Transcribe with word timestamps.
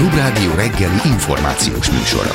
Klubrádió 0.00 0.54
reggeli 0.54 1.00
információs 1.04 1.90
műsora. 1.90 2.30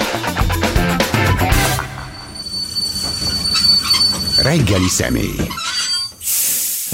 Reggeli 4.41 4.87
személy. 4.87 5.47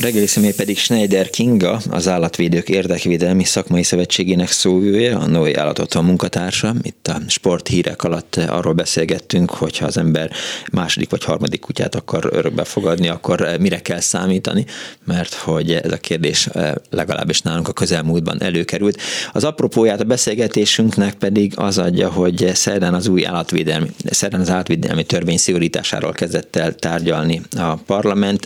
Reggeli 0.01 0.27
személy 0.27 0.53
pedig 0.53 0.77
Schneider 0.77 1.29
Kinga, 1.29 1.81
az 1.89 2.07
Állatvédők 2.07 2.69
Érdekvédelmi 2.69 3.43
Szakmai 3.43 3.83
Szövetségének 3.83 4.51
szóvője, 4.51 5.15
a 5.15 5.27
Noé 5.27 5.53
Állatotthon 5.53 6.05
munkatársa. 6.05 6.75
Itt 6.81 7.07
a 7.07 7.21
sporthírek 7.27 8.03
alatt 8.03 8.35
arról 8.35 8.73
beszélgettünk, 8.73 9.49
hogyha 9.49 9.85
az 9.85 9.97
ember 9.97 10.31
második 10.71 11.09
vagy 11.09 11.23
harmadik 11.23 11.59
kutyát 11.59 11.95
akar 11.95 12.29
örökbe 12.31 12.63
fogadni, 12.63 13.07
akkor 13.07 13.47
mire 13.59 13.81
kell 13.81 13.99
számítani, 13.99 14.65
mert 15.05 15.33
hogy 15.33 15.71
ez 15.71 15.91
a 15.91 15.97
kérdés 15.97 16.49
legalábbis 16.89 17.41
nálunk 17.41 17.67
a 17.67 17.73
közelmúltban 17.73 18.41
előkerült. 18.41 19.01
Az 19.31 19.43
apropóját 19.43 20.01
a 20.01 20.03
beszélgetésünknek 20.03 21.13
pedig 21.13 21.53
az 21.55 21.77
adja, 21.77 22.09
hogy 22.09 22.51
szerdán 22.53 22.93
az 22.93 23.07
új 23.07 23.25
állatvédelmi, 23.25 23.87
szerdán 24.05 24.41
az 24.41 24.49
állatvédelmi 24.49 25.03
törvény 25.03 25.37
szigorításáról 25.37 26.11
kezdett 26.11 26.55
el 26.55 26.75
tárgyalni 26.75 27.41
a 27.57 27.73
parlament 27.75 28.45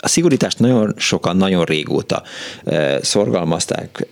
a 0.00 0.08
szigorítást 0.08 0.58
nagyon 0.58 0.94
sokan, 0.96 1.36
nagyon 1.36 1.64
régóta 1.64 2.22
szorgalmazták, 3.02 4.06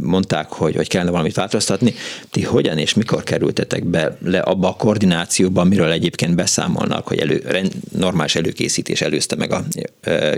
mondták, 0.00 0.48
hogy, 0.48 0.76
hogy 0.76 0.88
kellene 0.88 1.10
valamit 1.10 1.34
változtatni. 1.34 1.94
Ti 2.30 2.42
hogyan 2.42 2.78
és 2.78 2.94
mikor 2.94 3.22
kerültetek 3.22 3.84
be 3.84 4.16
le 4.24 4.38
abba 4.38 4.68
a 4.68 4.76
koordinációba, 4.76 5.60
amiről 5.60 5.90
egyébként 5.90 6.34
beszámolnak, 6.34 7.08
hogy 7.08 7.18
elő, 7.18 7.44
normális 7.96 8.34
előkészítés 8.34 9.00
előzte 9.00 9.36
meg 9.36 9.52
a 9.52 9.64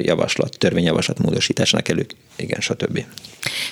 javaslat, 0.02 0.58
törvényjavaslat 0.58 1.18
módosításnak 1.18 1.88
elő, 1.88 2.06
igen, 2.36 2.60
stb. 2.60 3.04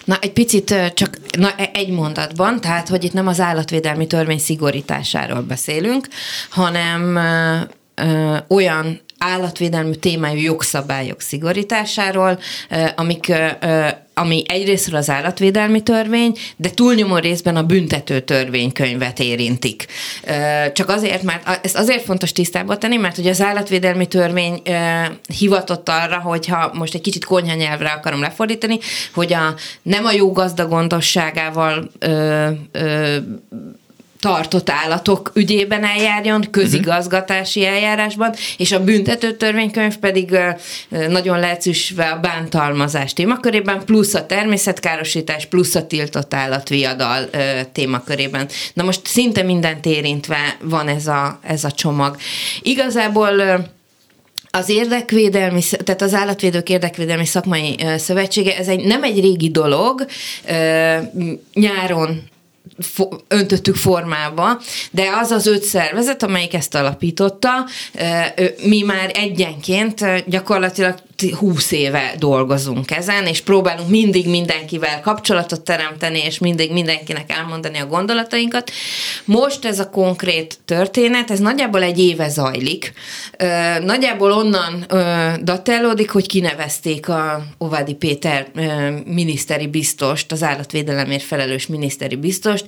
Na, 0.05 0.19
egy 0.21 0.33
picit 0.33 0.75
csak 0.95 1.19
na, 1.39 1.55
e, 1.57 1.71
egy 1.73 1.91
mondatban, 1.91 2.61
tehát, 2.61 2.89
hogy 2.89 3.05
itt 3.05 3.13
nem 3.13 3.27
az 3.27 3.41
állatvédelmi 3.41 4.07
törvény 4.07 4.39
szigorításáról 4.39 5.41
beszélünk, 5.41 6.09
hanem 6.51 7.17
ö, 7.95 8.37
olyan 8.49 9.01
állatvédelmi 9.23 9.97
témájú 9.97 10.41
jogszabályok 10.41 11.21
szigorításáról, 11.21 12.39
amik 12.97 13.33
ami 14.15 14.43
egyrésztről 14.47 14.99
az 14.99 15.11
állatvédelmi 15.11 15.83
törvény, 15.83 16.37
de 16.57 16.71
túlnyomó 16.71 17.17
részben 17.17 17.57
a 17.57 17.63
büntető 17.63 18.21
törvénykönyvet 18.21 19.19
érintik. 19.19 19.87
Csak 20.73 20.89
azért, 20.89 21.23
mert 21.23 21.65
ezt 21.65 21.77
azért 21.77 22.05
fontos 22.05 22.33
tisztába 22.33 22.79
tenni, 22.79 22.97
mert 22.97 23.17
hogy 23.17 23.27
az 23.27 23.41
állatvédelmi 23.41 24.07
törvény 24.07 24.63
hivatott 25.39 25.89
arra, 25.89 26.19
hogyha 26.19 26.71
most 26.75 26.95
egy 26.95 27.01
kicsit 27.01 27.25
konyha 27.25 27.55
nyelvre 27.55 27.89
akarom 27.89 28.21
lefordítani, 28.21 28.79
hogy 29.15 29.33
a, 29.33 29.55
nem 29.83 30.05
a 30.05 30.13
jó 30.13 30.33
gazda 30.33 30.67
gondosságával 30.67 31.91
tartott 34.23 34.71
állatok 34.71 35.31
ügyében 35.35 35.85
eljárjon, 35.85 36.51
közigazgatási 36.51 37.67
eljárásban, 37.67 38.35
és 38.57 38.73
a 38.73 38.85
büntető 38.85 39.37
törvénykönyv 39.37 39.97
pedig 39.97 40.39
nagyon 41.09 41.39
leegyszerűsítve 41.39 42.05
a 42.05 42.21
bántalmazás 42.21 43.13
témakörében, 43.13 43.85
plusz 43.85 44.15
a 44.15 44.27
természetkárosítás, 44.27 45.47
plusz 45.47 45.75
a 45.75 45.87
tiltott 45.87 46.35
állatviadal 46.35 47.31
témakörében. 47.73 48.49
Na 48.75 48.83
most 48.83 49.07
szinte 49.07 49.43
mindent 49.43 49.87
érintve 49.87 50.57
van 50.61 50.89
ez 50.89 51.07
a, 51.07 51.39
ez 51.43 51.65
a 51.65 51.71
csomag. 51.71 52.17
Igazából 52.61 53.41
az 54.51 54.69
érdekvédelmi, 54.69 55.63
tehát 55.85 56.03
az 56.03 56.15
állatvédők 56.15 56.69
érdekvédelmi 56.69 57.27
szakmai 57.27 57.77
szövetsége, 57.97 58.57
ez 58.57 58.69
egy, 58.69 58.85
nem 58.85 59.03
egy 59.03 59.21
régi 59.21 59.51
dolog, 59.51 60.07
nyáron 61.55 62.31
öntöttük 63.29 63.77
formába, 63.77 64.61
de 64.91 65.09
az 65.21 65.31
az 65.31 65.47
öt 65.47 65.63
szervezet, 65.63 66.23
amelyik 66.23 66.55
ezt 66.55 66.75
alapította, 66.75 67.51
mi 68.65 68.83
már 68.83 69.11
egyenként 69.15 70.25
gyakorlatilag 70.27 70.95
20 71.39 71.71
éve 71.73 72.15
dolgozunk 72.19 72.91
ezen, 72.91 73.27
és 73.27 73.41
próbálunk 73.41 73.89
mindig 73.89 74.29
mindenkivel 74.29 75.01
kapcsolatot 75.01 75.61
teremteni, 75.61 76.19
és 76.19 76.39
mindig 76.39 76.73
mindenkinek 76.73 77.33
elmondani 77.33 77.79
a 77.79 77.87
gondolatainkat. 77.87 78.71
Most 79.25 79.65
ez 79.65 79.79
a 79.79 79.91
konkrét 79.91 80.59
történet, 80.65 81.31
ez 81.31 81.39
nagyjából 81.39 81.83
egy 81.83 81.99
éve 81.99 82.29
zajlik. 82.29 82.93
Nagyjából 83.81 84.33
onnan 84.33 84.87
datellódik, 85.43 86.11
hogy 86.11 86.27
kinevezték 86.27 87.09
a 87.09 87.45
Ovádi 87.59 87.95
Péter 87.95 88.47
miniszteri 89.05 89.67
biztost, 89.67 90.33
az 90.33 90.43
állatvédelemért 90.43 91.23
felelős 91.23 91.67
miniszteri 91.67 92.17
biztost, 92.53 92.65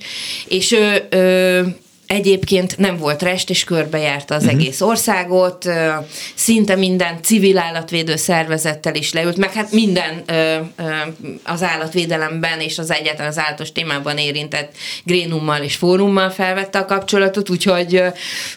és 0.47 0.71
ő 0.71 1.07
Egyébként 2.07 2.77
nem 2.77 2.97
volt 2.97 3.21
rest, 3.21 3.49
és 3.49 3.63
körbejárta 3.63 4.35
az 4.35 4.43
uh-huh. 4.43 4.59
egész 4.59 4.81
országot, 4.81 5.69
szinte 6.35 6.75
minden 6.75 7.21
civil 7.21 7.57
állatvédő 7.57 8.15
szervezettel 8.15 8.95
is 8.95 9.13
leült, 9.13 9.37
meg 9.37 9.53
hát 9.53 9.71
minden 9.71 10.23
az 11.43 11.63
állatvédelemben 11.63 12.59
és 12.59 12.77
az 12.77 12.91
egyáltalán 12.91 13.31
az 13.31 13.37
állatos 13.37 13.71
témában 13.71 14.17
érintett 14.17 14.75
grénummal 15.03 15.61
és 15.61 15.75
fórummal 15.75 16.29
felvette 16.29 16.79
a 16.79 16.85
kapcsolatot, 16.85 17.49
úgyhogy, 17.49 18.01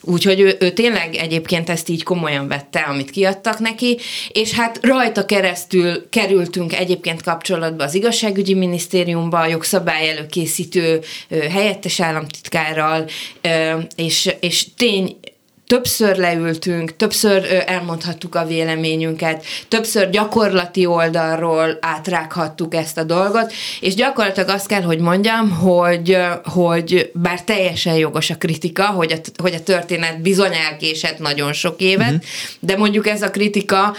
úgyhogy 0.00 0.40
ő, 0.40 0.56
ő 0.60 0.70
tényleg 0.70 1.14
egyébként 1.14 1.70
ezt 1.70 1.88
így 1.88 2.02
komolyan 2.02 2.48
vette, 2.48 2.80
amit 2.80 3.10
kiadtak 3.10 3.58
neki, 3.58 3.98
és 4.28 4.52
hát 4.52 4.78
rajta 4.82 5.24
keresztül 5.24 6.08
kerültünk 6.08 6.74
egyébként 6.74 7.22
kapcsolatba 7.22 7.84
az 7.84 7.94
igazságügyi 7.94 8.54
minisztériumba, 8.54 9.38
a 9.38 9.46
jogszabály 9.46 10.10
előkészítő 10.10 11.00
helyettes 11.50 12.00
államtitkárral, 12.00 13.06
és, 13.96 14.34
és 14.40 14.74
tény, 14.76 15.16
többször 15.68 16.16
leültünk, 16.16 16.96
többször 16.96 17.64
elmondhattuk 17.66 18.34
a 18.34 18.46
véleményünket, 18.46 19.44
többször 19.68 20.10
gyakorlati 20.10 20.86
oldalról 20.86 21.78
átrághattuk 21.80 22.74
ezt 22.74 22.98
a 22.98 23.02
dolgot, 23.02 23.52
és 23.80 23.94
gyakorlatilag 23.94 24.48
azt 24.48 24.66
kell, 24.66 24.82
hogy 24.82 24.98
mondjam, 24.98 25.50
hogy, 25.50 26.16
hogy 26.44 27.10
bár 27.14 27.42
teljesen 27.42 27.94
jogos 27.94 28.30
a 28.30 28.36
kritika, 28.36 28.86
hogy 28.86 29.12
a, 29.12 29.42
hogy 29.42 29.54
a 29.54 29.62
történet 29.62 30.20
bizony 30.20 30.54
elkésett 30.54 31.18
nagyon 31.18 31.52
sok 31.52 31.80
évet, 31.80 32.12
uh-huh. 32.12 32.22
de 32.60 32.76
mondjuk 32.76 33.06
ez 33.08 33.22
a 33.22 33.30
kritika 33.30 33.94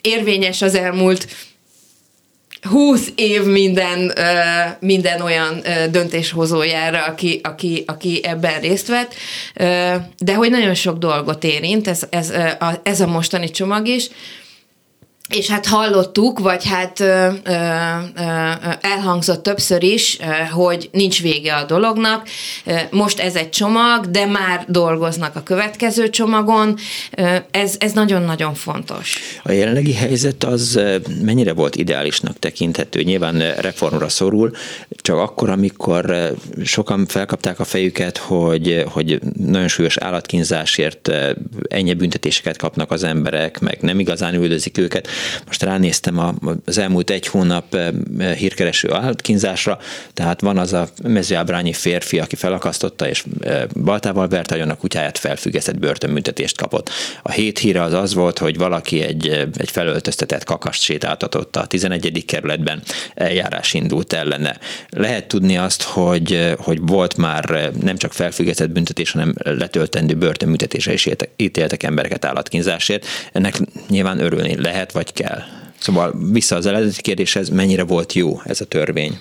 érvényes 0.00 0.62
az 0.62 0.74
elmúlt 0.74 1.26
20 2.70 3.12
év 3.14 3.42
minden, 3.44 4.12
minden 4.80 5.20
olyan 5.20 5.62
döntéshozójára, 5.90 7.04
aki, 7.04 7.40
aki, 7.42 7.84
aki 7.86 8.20
ebben 8.24 8.60
részt 8.60 8.88
vett, 8.88 9.14
de 10.18 10.34
hogy 10.34 10.50
nagyon 10.50 10.74
sok 10.74 10.98
dolgot 10.98 11.44
érint, 11.44 11.88
ez, 11.88 12.02
ez, 12.10 12.32
ez 12.82 13.00
a 13.00 13.06
mostani 13.06 13.50
csomag 13.50 13.86
is, 13.88 14.08
és 15.28 15.48
hát 15.48 15.66
hallottuk, 15.66 16.38
vagy 16.38 16.64
hát 16.64 17.00
ö, 17.00 17.28
ö, 17.44 17.50
elhangzott 18.80 19.42
többször 19.42 19.82
is, 19.82 20.18
hogy 20.50 20.88
nincs 20.92 21.22
vége 21.22 21.54
a 21.54 21.64
dolognak. 21.64 22.28
Most 22.90 23.18
ez 23.18 23.34
egy 23.34 23.50
csomag, 23.50 24.10
de 24.10 24.26
már 24.26 24.64
dolgoznak 24.68 25.36
a 25.36 25.42
következő 25.42 26.10
csomagon. 26.10 26.76
Ez, 27.50 27.74
ez 27.78 27.92
nagyon-nagyon 27.92 28.54
fontos. 28.54 29.18
A 29.42 29.52
jelenlegi 29.52 29.94
helyzet 29.94 30.44
az 30.44 30.80
mennyire 31.22 31.52
volt 31.52 31.76
ideálisnak 31.76 32.38
tekinthető? 32.38 33.02
Nyilván 33.02 33.54
reformra 33.56 34.08
szorul, 34.08 34.50
csak 34.88 35.18
akkor, 35.18 35.50
amikor 35.50 36.34
sokan 36.64 37.06
felkapták 37.06 37.60
a 37.60 37.64
fejüket, 37.64 38.16
hogy, 38.16 38.84
hogy 38.92 39.20
nagyon 39.46 39.68
súlyos 39.68 39.96
állatkínzásért 39.96 41.10
ennyi 41.68 41.94
büntetéseket 41.94 42.56
kapnak 42.56 42.90
az 42.90 43.04
emberek, 43.04 43.60
meg 43.60 43.78
nem 43.80 43.98
igazán 43.98 44.34
üldözik 44.34 44.78
őket, 44.78 45.08
most 45.46 45.62
ránéztem 45.62 46.38
az 46.64 46.78
elmúlt 46.78 47.10
egy 47.10 47.26
hónap 47.26 47.74
eh, 47.74 48.34
hírkereső 48.34 48.92
állatkínzásra, 48.92 49.78
tehát 50.14 50.40
van 50.40 50.58
az 50.58 50.72
a 50.72 50.88
mezőábrányi 51.02 51.72
férfi, 51.72 52.18
aki 52.18 52.36
felakasztotta 52.36 53.08
és 53.08 53.24
eh, 53.40 53.62
baltával 53.82 54.28
vert 54.28 54.50
a 54.50 54.74
kutyáját 54.74 55.18
felfüggesztett 55.18 55.78
börtönbüntetést 55.78 56.56
kapott. 56.56 56.90
A 57.22 57.30
hét 57.30 57.58
híre 57.58 57.82
az 57.82 57.92
az 57.92 58.14
volt, 58.14 58.38
hogy 58.38 58.56
valaki 58.56 59.02
egy, 59.02 59.28
eh, 59.28 59.42
egy 59.56 59.70
felöltöztetett 59.70 60.44
kakast 60.44 60.82
sétáltatott 60.82 61.56
a 61.56 61.66
11. 61.66 62.24
kerületben, 62.26 62.82
eljárás 63.14 63.74
indult 63.74 64.12
ellene. 64.12 64.58
Lehet 64.88 65.28
tudni 65.28 65.56
azt, 65.56 65.82
hogy, 65.82 66.54
hogy 66.58 66.78
volt 66.80 67.16
már 67.16 67.70
nem 67.82 67.96
csak 67.96 68.12
felfüggesztett 68.12 68.70
büntetés, 68.70 69.10
hanem 69.10 69.34
letöltendő 69.36 70.14
börtönbüntetésre 70.14 70.92
is 70.92 71.08
ítéltek 71.36 71.82
embereket 71.82 72.24
állatkínzásért. 72.24 73.06
Ennek 73.32 73.58
nyilván 73.88 74.20
örülni 74.20 74.60
lehet, 74.60 74.92
vagy 74.92 75.05
kell. 75.12 75.42
Szóval 75.78 76.14
vissza 76.32 76.56
az 76.56 76.66
eredeti 76.66 77.00
kérdéshez, 77.00 77.48
mennyire 77.48 77.84
volt 77.84 78.12
jó 78.12 78.40
ez 78.44 78.60
a 78.60 78.64
törvény? 78.64 79.18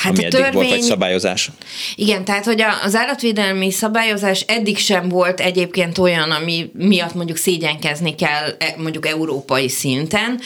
Hát 0.00 0.12
ami 0.12 0.22
a 0.22 0.26
eddig 0.26 0.40
törvény... 0.40 0.52
volt, 0.52 0.68
vagy 0.68 0.80
szabályozás? 0.80 1.50
Igen, 1.94 2.24
tehát 2.24 2.44
hogy 2.44 2.64
az 2.82 2.94
állatvédelmi 2.94 3.70
szabályozás 3.70 4.40
eddig 4.40 4.78
sem 4.78 5.08
volt 5.08 5.40
egyébként 5.40 5.98
olyan, 5.98 6.30
ami 6.30 6.70
miatt 6.72 7.14
mondjuk 7.14 7.36
szégyenkezni 7.36 8.14
kell 8.14 8.54
e, 8.58 8.74
mondjuk 8.76 9.06
európai 9.06 9.68
szinten. 9.68 10.40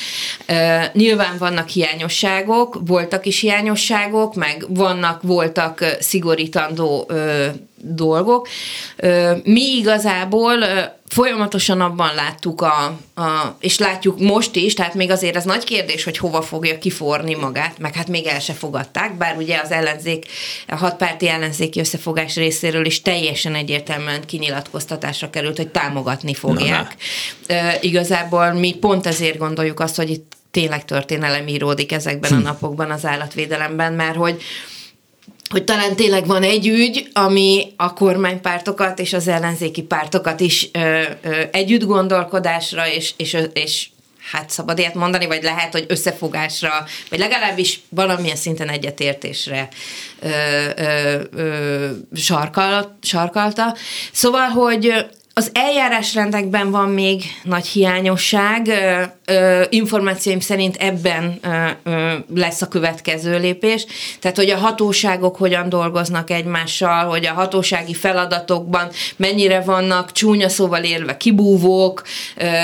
Nyilván 0.92 1.38
vannak 1.38 1.68
hiányosságok, 1.68 2.78
voltak 2.86 3.26
is 3.26 3.40
hiányosságok, 3.40 4.34
meg 4.34 4.66
vannak, 4.68 5.22
voltak 5.22 5.96
szigorítandó 6.00 7.10
dolgok. 7.76 8.48
Mi 9.44 9.76
igazából 9.76 10.54
folyamatosan 11.14 11.80
abban 11.80 12.14
láttuk, 12.14 12.60
a, 12.60 12.84
a, 13.14 13.56
és 13.60 13.78
látjuk 13.78 14.18
most 14.18 14.56
is, 14.56 14.74
tehát 14.74 14.94
még 14.94 15.10
azért 15.10 15.36
ez 15.36 15.44
nagy 15.44 15.64
kérdés, 15.64 16.04
hogy 16.04 16.18
hova 16.18 16.42
fogja 16.42 16.78
kiforni 16.78 17.34
magát, 17.34 17.78
meg 17.78 17.94
hát 17.94 18.08
még 18.08 18.26
el 18.26 18.40
se 18.40 18.52
fogadták, 18.52 19.16
bár 19.16 19.36
ugye 19.36 19.60
az 19.64 19.70
ellenzék, 19.70 20.26
a 20.68 20.76
hatpárti 20.76 21.28
ellenzéki 21.28 21.80
összefogás 21.80 22.34
részéről 22.34 22.86
is 22.86 23.02
teljesen 23.02 23.54
egyértelműen 23.54 24.24
kinyilatkoztatásra 24.26 25.30
került, 25.30 25.56
hogy 25.56 25.68
támogatni 25.68 26.34
fogják. 26.34 26.96
Na, 27.46 27.54
na. 27.54 27.72
igazából 27.80 28.52
mi 28.52 28.74
pont 28.74 29.06
ezért 29.06 29.38
gondoljuk 29.38 29.80
azt, 29.80 29.96
hogy 29.96 30.10
itt 30.10 30.32
tényleg 30.50 30.84
történelem 30.84 31.48
íródik 31.48 31.92
ezekben 31.92 32.30
hm. 32.30 32.36
a 32.36 32.40
napokban 32.40 32.90
az 32.90 33.04
állatvédelemben, 33.04 33.92
mert 33.92 34.16
hogy 34.16 34.42
hogy 35.54 35.64
talán 35.64 35.96
tényleg 35.96 36.26
van 36.26 36.42
egy 36.42 36.66
ügy, 36.68 37.08
ami 37.12 37.72
a 37.76 37.92
kormánypártokat 37.92 38.98
és 38.98 39.12
az 39.12 39.28
ellenzéki 39.28 39.82
pártokat 39.82 40.40
is 40.40 40.68
ö, 40.72 41.02
ö, 41.22 41.42
együtt 41.50 41.84
gondolkodásra 41.84 42.88
és, 42.88 43.12
és, 43.16 43.36
és 43.52 43.88
hát 44.30 44.50
szabad 44.50 44.78
ilyet 44.78 44.94
mondani, 44.94 45.26
vagy 45.26 45.42
lehet, 45.42 45.72
hogy 45.72 45.84
összefogásra, 45.88 46.84
vagy 47.10 47.18
legalábbis 47.18 47.80
valamilyen 47.88 48.36
szinten 48.36 48.68
egyetértésre 48.68 49.68
ö, 50.20 50.28
ö, 50.76 51.20
ö, 51.36 51.90
sarkal, 52.14 52.98
sarkalta. 53.02 53.76
Szóval, 54.12 54.48
hogy 54.48 55.06
az 55.36 55.50
eljárásrendekben 55.52 56.70
van 56.70 56.88
még 56.88 57.22
nagy 57.42 57.66
hiányosság. 57.66 58.70
Információim 59.68 60.40
szerint 60.40 60.76
ebben 60.76 61.40
lesz 62.34 62.62
a 62.62 62.68
következő 62.68 63.38
lépés. 63.38 63.86
Tehát, 64.20 64.36
hogy 64.36 64.50
a 64.50 64.56
hatóságok 64.56 65.36
hogyan 65.36 65.68
dolgoznak 65.68 66.30
egymással, 66.30 67.04
hogy 67.04 67.26
a 67.26 67.32
hatósági 67.32 67.94
feladatokban 67.94 68.88
mennyire 69.16 69.60
vannak 69.60 70.12
csúnya 70.12 70.48
szóval 70.48 70.82
élve 70.82 71.16
kibúvók, 71.16 72.02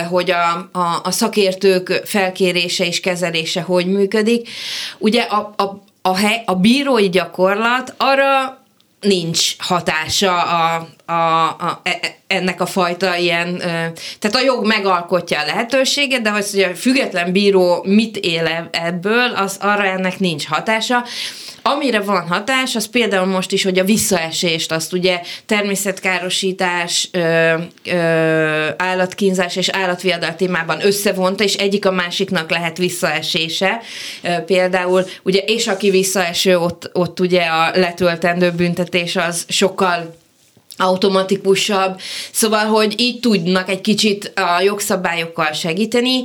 hogy 0.09 0.31
a, 0.31 0.69
a, 0.79 1.01
a 1.03 1.11
szakértők 1.11 2.03
felkérése 2.05 2.87
és 2.87 3.01
kezelése 3.01 3.61
hogy 3.61 3.87
működik. 3.87 4.49
Ugye 4.99 5.23
a, 5.23 5.55
a, 5.57 5.83
a, 6.03 6.17
hely, 6.17 6.43
a 6.47 6.55
bírói 6.55 7.09
gyakorlat 7.09 7.95
arra 7.97 8.59
nincs 9.01 9.57
hatása 9.59 10.43
a, 10.43 10.89
a, 11.11 11.45
a, 11.49 11.81
e, 11.83 11.99
e, 12.03 12.17
ennek 12.27 12.61
a 12.61 12.67
fajta 12.67 13.17
ilyen, 13.17 13.59
tehát 14.19 14.37
a 14.37 14.41
jog 14.45 14.67
megalkotja 14.67 15.41
a 15.41 15.45
lehetőséget, 15.45 16.23
de 16.23 16.31
hogy 16.31 16.67
a 16.73 16.75
független 16.75 17.33
bíró 17.33 17.85
mit 17.87 18.17
él 18.17 18.69
ebből, 18.71 19.33
az 19.35 19.57
arra 19.61 19.85
ennek 19.85 20.19
nincs 20.19 20.47
hatása. 20.47 21.05
Amire 21.63 22.01
van 22.01 22.29
hatás, 22.29 22.77
az 22.77 22.87
például 22.87 23.27
most 23.27 23.53
is, 23.53 23.63
hogy 23.63 23.79
a 23.79 23.85
visszaesést, 23.85 24.73
azt 24.73 24.93
ugye 24.93 25.21
természetkárosítás, 25.47 27.09
ö, 27.13 27.55
ö, 27.85 28.69
állatkínzás 28.77 29.57
és 29.57 29.69
állatviadal 29.69 30.35
témában 30.35 30.87
összevonta, 30.87 31.45
és 31.45 31.55
egyik 31.55 31.87
a 31.87 31.91
másiknak 31.91 32.51
lehet 32.51 32.79
visszaesése. 32.79 33.81
Ö, 34.23 34.29
például, 34.47 35.05
ugye, 35.23 35.39
és 35.39 35.67
aki 35.67 35.91
visszaeső, 35.91 36.59
ott, 36.59 36.91
ott 36.93 37.21
ugye 37.21 37.43
a 37.43 37.71
letöltendő 37.75 38.51
büntetés 38.51 39.17
az 39.17 39.45
sokkal 39.49 40.19
automatikusabb, 40.81 42.01
szóval, 42.33 42.65
hogy 42.65 42.95
így 42.97 43.21
tudnak 43.21 43.69
egy 43.69 43.81
kicsit 43.81 44.33
a 44.35 44.61
jogszabályokkal 44.63 45.53
segíteni. 45.53 46.23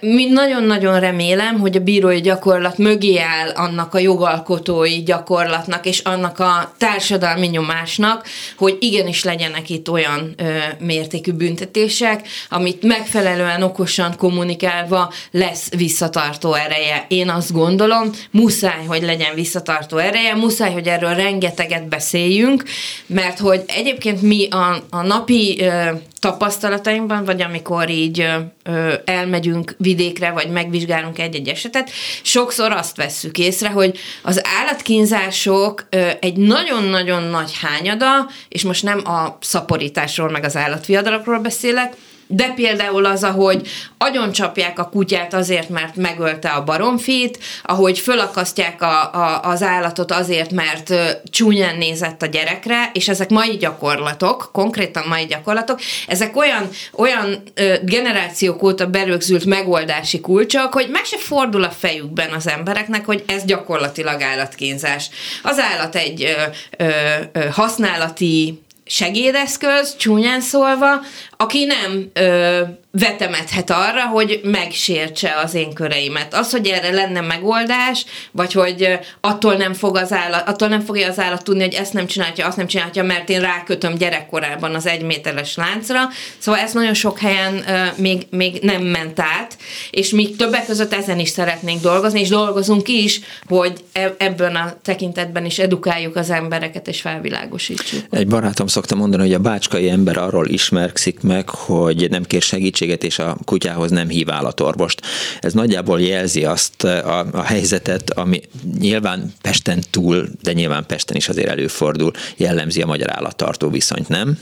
Mi 0.00 0.24
nagyon-nagyon 0.24 1.00
remélem, 1.00 1.58
hogy 1.58 1.76
a 1.76 1.80
bírói 1.80 2.20
gyakorlat 2.20 2.78
mögé 2.78 3.18
áll 3.18 3.48
annak 3.48 3.94
a 3.94 3.98
jogalkotói 3.98 5.02
gyakorlatnak 5.02 5.86
és 5.86 5.98
annak 5.98 6.38
a 6.38 6.74
társadalmi 6.78 7.46
nyomásnak, 7.46 8.26
hogy 8.56 8.76
igenis 8.80 9.24
legyenek 9.24 9.70
itt 9.70 9.90
olyan 9.90 10.34
mértékű 10.78 11.32
büntetések, 11.32 12.28
amit 12.48 12.82
megfelelően 12.82 13.62
okosan 13.62 14.16
kommunikálva 14.16 15.12
lesz 15.30 15.70
visszatartó 15.76 16.54
ereje. 16.54 17.04
Én 17.08 17.28
azt 17.30 17.52
gondolom, 17.52 18.10
muszáj, 18.30 18.84
hogy 18.86 19.02
legyen 19.02 19.34
visszatartó 19.34 19.96
ereje, 19.96 20.34
muszáj, 20.34 20.72
hogy 20.72 20.86
erről 20.86 21.14
rengeteget 21.14 21.88
beszéljünk, 21.88 22.62
mert 23.06 23.38
hogy 23.38 23.62
egyébként 23.82 24.22
mi 24.22 24.48
a, 24.50 24.82
a 24.90 25.02
napi 25.02 25.60
ö, 25.60 25.90
tapasztalatainkban, 26.18 27.24
vagy 27.24 27.42
amikor 27.42 27.90
így 27.90 28.20
ö, 28.62 28.92
elmegyünk 29.04 29.74
vidékre, 29.78 30.30
vagy 30.30 30.50
megvizsgálunk 30.50 31.18
egy-egy 31.18 31.48
esetet, 31.48 31.90
sokszor 32.22 32.72
azt 32.72 32.96
vesszük 32.96 33.38
észre, 33.38 33.68
hogy 33.68 33.98
az 34.22 34.40
állatkínzások 34.60 35.86
ö, 35.90 36.08
egy 36.20 36.36
nagyon-nagyon 36.36 37.22
nagy 37.22 37.52
hányada, 37.60 38.28
és 38.48 38.62
most 38.62 38.82
nem 38.82 39.02
a 39.06 39.38
szaporításról, 39.40 40.30
meg 40.30 40.44
az 40.44 40.56
állatviadalakról 40.56 41.38
beszélek, 41.38 41.96
de 42.34 42.52
például 42.54 43.04
az, 43.04 43.24
ahogy 43.24 43.68
agyoncsapják 43.98 44.78
a 44.78 44.88
kutyát 44.88 45.34
azért, 45.34 45.68
mert 45.68 45.96
megölte 45.96 46.48
a 46.48 46.64
baromfit, 46.64 47.38
ahogy 47.62 47.98
fölakasztják 47.98 48.82
a, 48.82 49.14
a, 49.14 49.40
az 49.42 49.62
állatot 49.62 50.12
azért, 50.12 50.52
mert 50.52 50.94
csúnyán 51.30 51.76
nézett 51.76 52.22
a 52.22 52.26
gyerekre, 52.26 52.90
és 52.92 53.08
ezek 53.08 53.30
mai 53.30 53.56
gyakorlatok, 53.56 54.48
konkrétan 54.52 55.04
mai 55.08 55.24
gyakorlatok, 55.24 55.80
ezek 56.06 56.36
olyan, 56.36 56.68
olyan 56.92 57.42
ö, 57.54 57.74
generációk 57.82 58.62
óta 58.62 58.86
berögzült 58.86 59.44
megoldási 59.44 60.20
kulcsok, 60.20 60.72
hogy 60.72 60.88
meg 60.90 61.04
se 61.04 61.18
fordul 61.18 61.64
a 61.64 61.70
fejükben 61.70 62.30
az 62.30 62.48
embereknek, 62.48 63.04
hogy 63.04 63.24
ez 63.26 63.44
gyakorlatilag 63.44 64.22
állatkínzás. 64.22 65.10
Az 65.42 65.58
állat 65.58 65.94
egy 65.94 66.22
ö, 66.22 66.84
ö, 66.84 66.90
ö, 67.32 67.48
használati 67.50 68.62
segédeszköz, 68.84 69.96
csúnyán 69.96 70.40
szólva, 70.40 71.00
aki 71.36 71.64
nem 71.64 72.10
ö, 72.12 72.62
vetemethet 72.92 73.70
arra, 73.70 74.06
hogy 74.06 74.40
megsértse 74.42 75.34
az 75.44 75.54
én 75.54 75.72
köreimet. 75.72 76.34
Az, 76.34 76.50
hogy 76.50 76.66
erre 76.66 76.90
lenne 76.90 77.20
megoldás, 77.20 78.04
vagy 78.30 78.52
hogy 78.52 78.98
attól 79.20 79.54
nem, 79.54 79.72
fog 79.72 79.96
az 79.96 80.12
állat, 80.12 80.48
attól 80.48 80.68
nem 80.68 80.80
fogja 80.80 81.08
az 81.08 81.18
állat 81.18 81.44
tudni, 81.44 81.62
hogy 81.62 81.74
ezt 81.74 81.92
nem 81.92 82.06
csinálja, 82.06 82.46
azt 82.46 82.56
nem 82.56 82.66
csinálja, 82.66 83.02
mert 83.02 83.28
én 83.28 83.40
rákötöm 83.40 83.94
gyerekkorában 83.94 84.74
az 84.74 84.86
egyméteres 84.86 85.56
láncra. 85.56 86.00
Szóval 86.38 86.60
ez 86.60 86.72
nagyon 86.72 86.94
sok 86.94 87.18
helyen 87.18 87.54
uh, 87.54 87.98
még, 87.98 88.26
még 88.30 88.58
nem 88.62 88.82
ment 88.82 89.20
át, 89.20 89.56
és 89.90 90.10
mi 90.10 90.30
többek 90.30 90.66
között 90.66 90.92
ezen 90.92 91.18
is 91.18 91.28
szeretnénk 91.28 91.80
dolgozni, 91.80 92.20
és 92.20 92.28
dolgozunk 92.28 92.88
is, 92.88 93.20
hogy 93.48 93.72
e, 93.92 94.14
ebben 94.18 94.56
a 94.56 94.76
tekintetben 94.82 95.44
is 95.44 95.58
edukáljuk 95.58 96.16
az 96.16 96.30
embereket, 96.30 96.88
és 96.88 97.00
felvilágosítsuk. 97.00 98.00
Egy 98.10 98.26
barátom 98.26 98.66
szokta 98.66 98.94
mondani, 98.94 99.22
hogy 99.22 99.34
a 99.34 99.38
bácskai 99.38 99.88
ember 99.90 100.16
arról 100.16 100.48
ismerkszik 100.48 101.20
meg, 101.20 101.48
hogy 101.48 102.10
nem 102.10 102.24
kér 102.24 102.42
segítséget, 102.42 102.80
segítséget, 102.82 103.04
és 103.04 103.18
a 103.18 103.36
kutyához 103.44 103.90
nem 103.90 104.08
hív 104.08 104.30
állatorvost. 104.30 105.00
Ez 105.40 105.52
nagyjából 105.52 106.00
jelzi 106.00 106.44
azt 106.44 106.84
a, 106.84 107.18
a 107.32 107.42
helyzetet, 107.42 108.10
ami 108.10 108.40
nyilván 108.78 109.32
Pesten 109.42 109.82
túl, 109.90 110.28
de 110.42 110.52
nyilván 110.52 110.86
Pesten 110.86 111.16
is 111.16 111.28
azért 111.28 111.48
előfordul, 111.48 112.12
jellemzi 112.36 112.82
a 112.82 112.86
magyar 112.86 113.12
állattartó 113.12 113.70
viszonyt, 113.70 114.08
nem? 114.08 114.38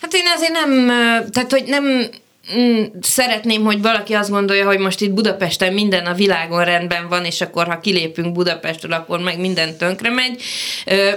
Hát 0.00 0.14
én 0.14 0.24
azért 0.36 0.52
nem, 0.52 0.86
tehát 1.30 1.52
hogy 1.52 1.64
nem 1.66 2.08
Mm, 2.54 2.82
szeretném, 3.00 3.64
hogy 3.64 3.82
valaki 3.82 4.14
azt 4.14 4.30
gondolja, 4.30 4.66
hogy 4.66 4.78
most 4.78 5.00
itt 5.00 5.10
Budapesten 5.10 5.72
minden 5.72 6.06
a 6.06 6.14
világon 6.14 6.64
rendben 6.64 7.08
van, 7.08 7.24
és 7.24 7.40
akkor 7.40 7.66
ha 7.66 7.80
kilépünk 7.80 8.32
Budapestről, 8.32 8.92
akkor 8.92 9.18
meg 9.18 9.40
minden 9.40 9.76
tönkre 9.76 10.10
megy. 10.10 10.42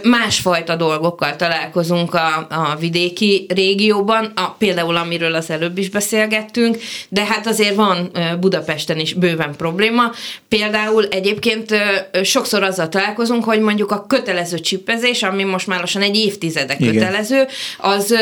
Másfajta 0.04 0.76
dolgokkal 0.76 1.36
találkozunk 1.36 2.14
a, 2.14 2.48
a 2.50 2.76
vidéki 2.80 3.46
régióban, 3.50 4.32
a, 4.36 4.48
például 4.58 4.96
amiről 4.96 5.36
az 5.36 5.50
előbb 5.50 5.78
is 5.78 5.90
beszélgettünk, 5.90 6.78
de 7.10 7.26
hát 7.26 7.48
azért 7.48 7.76
van 7.76 8.12
Budapesten 8.40 9.00
is 9.00 9.14
bőven 9.14 9.56
probléma. 9.56 10.12
Például 10.48 11.08
egyébként 11.08 11.76
sokszor 12.24 12.64
azzal 12.64 12.90
találkozunk, 12.90 13.44
hogy 13.44 13.60
mondjuk 13.60 13.92
a 13.92 14.06
kötelező 14.08 14.60
csipezés, 14.60 15.24
ami 15.24 15.44
most 15.44 15.68
már 15.68 15.80
lassan 15.80 16.02
egy 16.02 16.16
évtizede 16.16 16.78
kötelező, 16.78 17.36
Igen. 17.36 17.48
az 17.78 18.16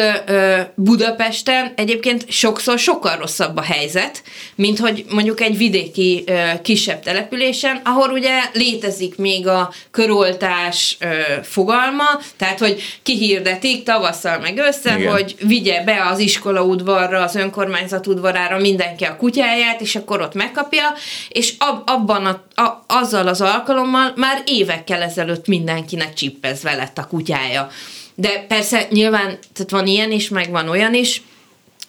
Budapesten 0.76 1.74
egyébként 1.76 2.32
sokszor 2.32 2.80
sok 2.80 2.97
sokkal 2.98 3.18
rosszabb 3.18 3.58
a 3.58 3.62
helyzet, 3.62 4.24
mint 4.56 4.80
hogy 4.80 5.06
mondjuk 5.10 5.42
egy 5.42 5.58
vidéki 5.58 6.24
kisebb 6.62 7.00
településen, 7.04 7.82
ahol 7.84 8.10
ugye 8.10 8.40
létezik 8.54 9.18
még 9.18 9.48
a 9.48 9.74
köroltás 9.92 10.98
fogalma, 11.44 12.04
tehát 12.38 12.60
hogy 12.60 12.82
kihirdetik 13.04 13.84
tavasszal 13.84 14.40
meg 14.40 14.58
össze, 14.58 14.98
Igen. 14.98 15.12
hogy 15.12 15.36
vigye 15.40 15.84
be 15.84 16.06
az 16.12 16.20
iskola 16.20 16.64
udvarra, 16.64 17.22
az 17.22 17.36
önkormányzat 17.36 18.08
udvarára 18.08 18.58
mindenki 18.58 19.04
a 19.04 19.18
kutyáját, 19.18 19.82
és 19.82 19.96
akkor 19.96 20.22
ott 20.22 20.34
megkapja, 20.34 20.94
és 21.30 21.54
ab, 21.58 21.90
abban 21.90 22.26
a, 22.26 22.62
a, 22.62 22.84
azzal 22.88 23.28
az 23.28 23.42
alkalommal 23.42 24.14
már 24.16 24.42
évekkel 24.46 25.02
ezelőtt 25.02 25.48
mindenkinek 25.48 26.14
csippezve 26.14 26.76
lett 26.76 26.98
a 26.98 27.08
kutyája. 27.08 27.70
De 28.16 28.46
persze 28.48 28.88
nyilván 28.90 29.38
tehát 29.54 29.72
van 29.72 29.88
ilyen 29.88 30.12
is, 30.12 30.30
meg 30.30 30.50
van 30.52 30.70
olyan 30.70 30.94
is, 30.94 31.22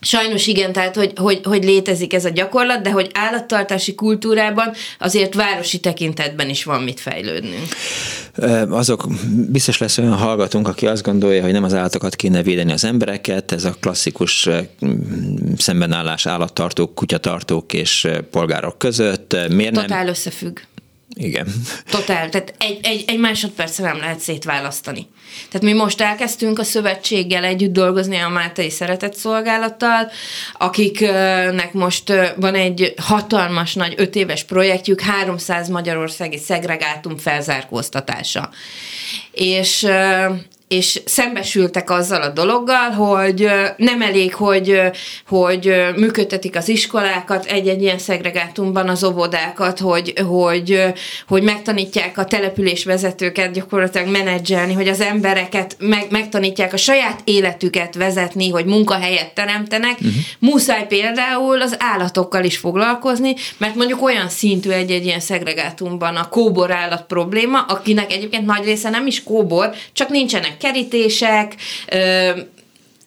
Sajnos 0.01 0.47
igen, 0.47 0.73
tehát 0.73 0.97
hogy, 0.97 1.13
hogy, 1.17 1.41
hogy 1.45 1.65
létezik 1.65 2.13
ez 2.13 2.25
a 2.25 2.29
gyakorlat, 2.29 2.83
de 2.83 2.91
hogy 2.91 3.11
állattartási 3.15 3.95
kultúrában 3.95 4.73
azért 4.99 5.35
városi 5.35 5.79
tekintetben 5.81 6.49
is 6.49 6.65
van 6.65 6.83
mit 6.83 7.01
fejlődnünk. 7.01 7.67
Azok 8.71 9.07
biztos 9.49 9.79
lesz 9.79 9.99
olyan 9.99 10.17
hallgatunk, 10.17 10.69
aki 10.69 10.87
azt 10.87 11.03
gondolja, 11.03 11.43
hogy 11.43 11.53
nem 11.53 11.65
az 11.65 11.75
állatokat 11.75 12.17
kéne 12.17 12.43
védeni 12.43 12.73
az 12.73 12.85
embereket, 12.85 13.53
ez 13.53 13.65
a 13.65 13.75
klasszikus 13.81 14.49
szembenállás 15.57 16.27
állattartók, 16.27 16.95
kutyatartók 16.95 17.73
és 17.73 18.09
polgárok 18.31 18.79
között. 18.79 19.37
Miért 19.49 19.75
Totál 19.75 19.99
nem? 19.99 20.09
összefügg. 20.09 20.59
Igen. 21.19 21.47
Totál, 21.91 22.29
tehát 22.29 22.55
egy, 22.59 22.79
egy, 22.83 23.05
egy 23.07 23.19
másodpercre 23.19 23.85
nem 23.85 23.99
lehet 23.99 24.21
szétválasztani. 24.21 25.07
Tehát 25.51 25.67
mi 25.67 25.73
most 25.73 26.01
elkezdtünk 26.01 26.59
a 26.59 26.65
szövetséggel 26.65 27.45
együtt 27.45 27.73
dolgozni 27.73 28.17
a 28.17 28.29
Máltai 28.29 28.71
Szeretett 28.71 29.15
Szolgálattal, 29.15 30.11
akiknek 30.53 31.73
most 31.73 32.13
van 32.37 32.55
egy 32.55 32.95
hatalmas 32.97 33.75
nagy 33.75 33.95
öt 33.97 34.15
éves 34.15 34.45
projektjük, 34.45 35.01
300 35.01 35.69
magyarországi 35.69 36.39
szegregátum 36.39 37.17
felzárkóztatása. 37.17 38.51
És 39.33 39.87
és 40.69 41.01
szembesültek 41.05 41.91
azzal 41.91 42.23
a 42.23 42.29
dologgal, 42.29 42.91
hogy 42.91 43.51
nem 43.77 44.03
elég, 44.03 44.35
hogy, 44.35 44.81
hogy 45.27 45.75
működtetik 45.97 46.57
az 46.57 46.69
iskolákat, 46.69 47.45
egy-egy 47.45 47.83
ilyen 47.83 47.99
szegregátumban 47.99 48.89
az 48.89 49.05
óvodákat, 49.05 49.79
hogy, 49.79 50.13
hogy, 50.29 50.83
hogy 51.29 51.43
megtanítják 51.43 52.19
a 52.19 52.25
településvezetőket 52.25 53.53
gyakorlatilag 53.53 54.09
menedzselni, 54.09 54.73
hogy 54.73 54.89
az 54.89 55.01
embereket 55.01 55.77
meg, 55.79 56.07
megtanítják 56.11 56.73
a 56.73 56.77
saját 56.77 57.21
életüket 57.25 57.95
vezetni, 57.95 58.51
hogy 58.51 58.65
munkahelyet 58.65 59.35
teremtenek. 59.35 59.93
Uh-huh. 59.93 60.13
Muszáj 60.39 60.87
például 60.87 61.63
az 61.63 61.77
állatokkal 61.79 62.45
is 62.45 62.57
foglalkozni, 62.57 63.35
mert 63.59 63.75
mondjuk 63.75 64.03
olyan 64.03 64.29
szintű 64.29 64.71
egy-egy 64.71 65.05
ilyen 65.05 65.21
szegregátumban 65.21 66.17
a 66.17 66.29
kóbor 66.29 66.71
állat 66.71 67.07
probléma, 67.07 67.61
akinek 67.61 68.13
egyébként 68.13 68.47
nagy 68.47 68.65
része 68.65 68.91
nem 68.91 69.07
is 69.07 69.23
kóbor, 69.23 69.75
csak 69.93 70.09
nincsenek 70.09 70.57
kerítések, 70.59 71.55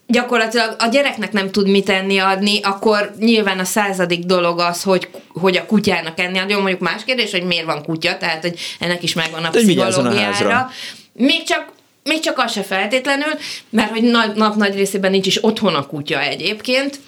gyakorlatilag 0.08 0.76
a 0.80 0.88
gyereknek 0.88 1.32
nem 1.32 1.52
tud 1.52 1.68
mit 1.68 1.90
enni 1.90 2.18
adni, 2.18 2.60
akkor 2.62 3.12
nyilván 3.20 3.60
a 3.60 3.64
századik 3.64 4.26
dolog 4.26 4.60
az, 4.60 4.84
hogy, 4.84 5.10
hogy 5.28 5.58
a 5.58 5.66
kutyának 5.66 6.20
enni 6.20 6.38
adjon. 6.38 6.62
Mondjuk 6.62 6.82
más 6.82 7.04
kérdés, 7.04 7.32
hogy 7.32 7.44
miért 7.44 7.66
van 7.66 7.84
kutya, 7.84 8.18
tehát 8.18 8.42
hogy 8.42 8.60
ennek 8.80 9.04
is 9.04 9.14
megvan 9.14 9.44
a 9.44 9.50
pszichológiára. 9.50 10.70
Még 11.14 11.44
csak 11.44 11.72
még 12.04 12.20
csak 12.20 12.38
az 12.38 12.52
se 12.52 12.64
feltétlenül, 12.64 13.34
mert 13.70 13.90
hogy 13.90 14.04
nap, 14.04 14.36
nap 14.36 14.56
nagy 14.56 14.76
részében 14.76 15.12
nincs 15.12 15.28
is 15.28 15.44
otthon 15.44 15.76
a 15.76 15.86
kutya 15.86 16.22
egyébként. 16.22 17.00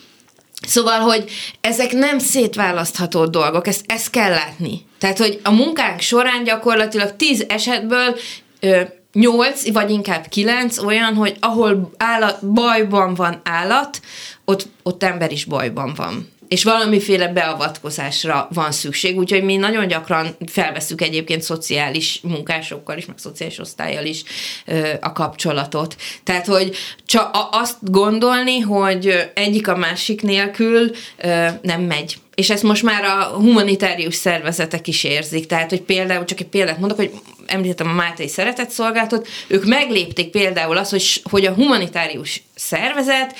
Szóval, 0.68 1.00
hogy 1.00 1.32
ezek 1.62 1.92
nem 1.92 2.20
szétválasztható 2.20 3.26
dolgok, 3.26 3.68
ezt, 3.68 3.84
ezt 3.88 4.10
kell 4.10 4.30
látni. 4.30 4.86
Tehát, 5.00 5.18
hogy 5.18 5.40
a 5.44 5.52
munkánk 5.52 6.00
során 6.00 6.44
gyakorlatilag 6.44 7.16
tíz 7.16 7.46
esetből 7.48 8.18
ö, 8.60 8.82
nyolc, 9.13 9.72
vagy 9.72 9.89
inkább 9.89 10.27
kilenc 10.27 10.77
olyan, 10.77 11.13
hogy 11.13 11.38
ahol 11.39 11.91
állat, 11.98 12.46
bajban 12.53 13.13
van 13.13 13.41
állat, 13.43 14.01
ott, 14.46 14.67
ott 14.84 15.03
ember 15.03 15.32
is 15.32 15.46
bajban 15.46 15.93
van 15.96 16.32
és 16.53 16.63
valamiféle 16.63 17.27
beavatkozásra 17.27 18.48
van 18.53 18.72
szükség, 18.72 19.17
úgyhogy 19.17 19.43
mi 19.43 19.55
nagyon 19.55 19.88
gyakran 19.88 20.36
felveszünk 20.46 21.01
egyébként 21.01 21.41
szociális 21.41 22.20
munkásokkal 22.24 22.98
is, 22.98 23.05
meg 23.05 23.17
szociális 23.17 23.60
osztályjal 23.60 24.05
is 24.05 24.24
ö, 24.65 24.89
a 25.01 25.12
kapcsolatot. 25.12 25.96
Tehát, 26.24 26.46
hogy 26.46 26.75
csak 27.05 27.38
azt 27.51 27.77
gondolni, 27.82 28.60
hogy 28.60 29.32
egyik 29.34 29.67
a 29.67 29.75
másik 29.75 30.22
nélkül 30.22 30.91
ö, 31.17 31.48
nem 31.62 31.82
megy 31.82 32.17
és 32.36 32.50
ezt 32.50 32.63
most 32.63 32.84
már 32.84 33.03
a 33.03 33.24
humanitárius 33.24 34.15
szervezetek 34.15 34.88
is 34.88 35.03
érzik. 35.03 35.46
Tehát, 35.46 35.70
hogy 35.70 35.82
például, 35.82 36.25
csak 36.25 36.39
egy 36.39 36.48
példát 36.48 36.79
mondok, 36.79 36.98
hogy 36.98 37.12
említettem 37.53 37.88
a 37.88 37.93
Máté 37.93 38.27
Szeretett 38.27 38.69
Szolgálatot, 38.69 39.27
ők 39.48 39.65
meglépték 39.65 40.29
például 40.29 40.77
azt, 40.77 40.91
hogy, 40.91 41.22
hogy 41.29 41.45
a 41.45 41.53
humanitárius 41.53 42.43
szervezet 42.55 43.36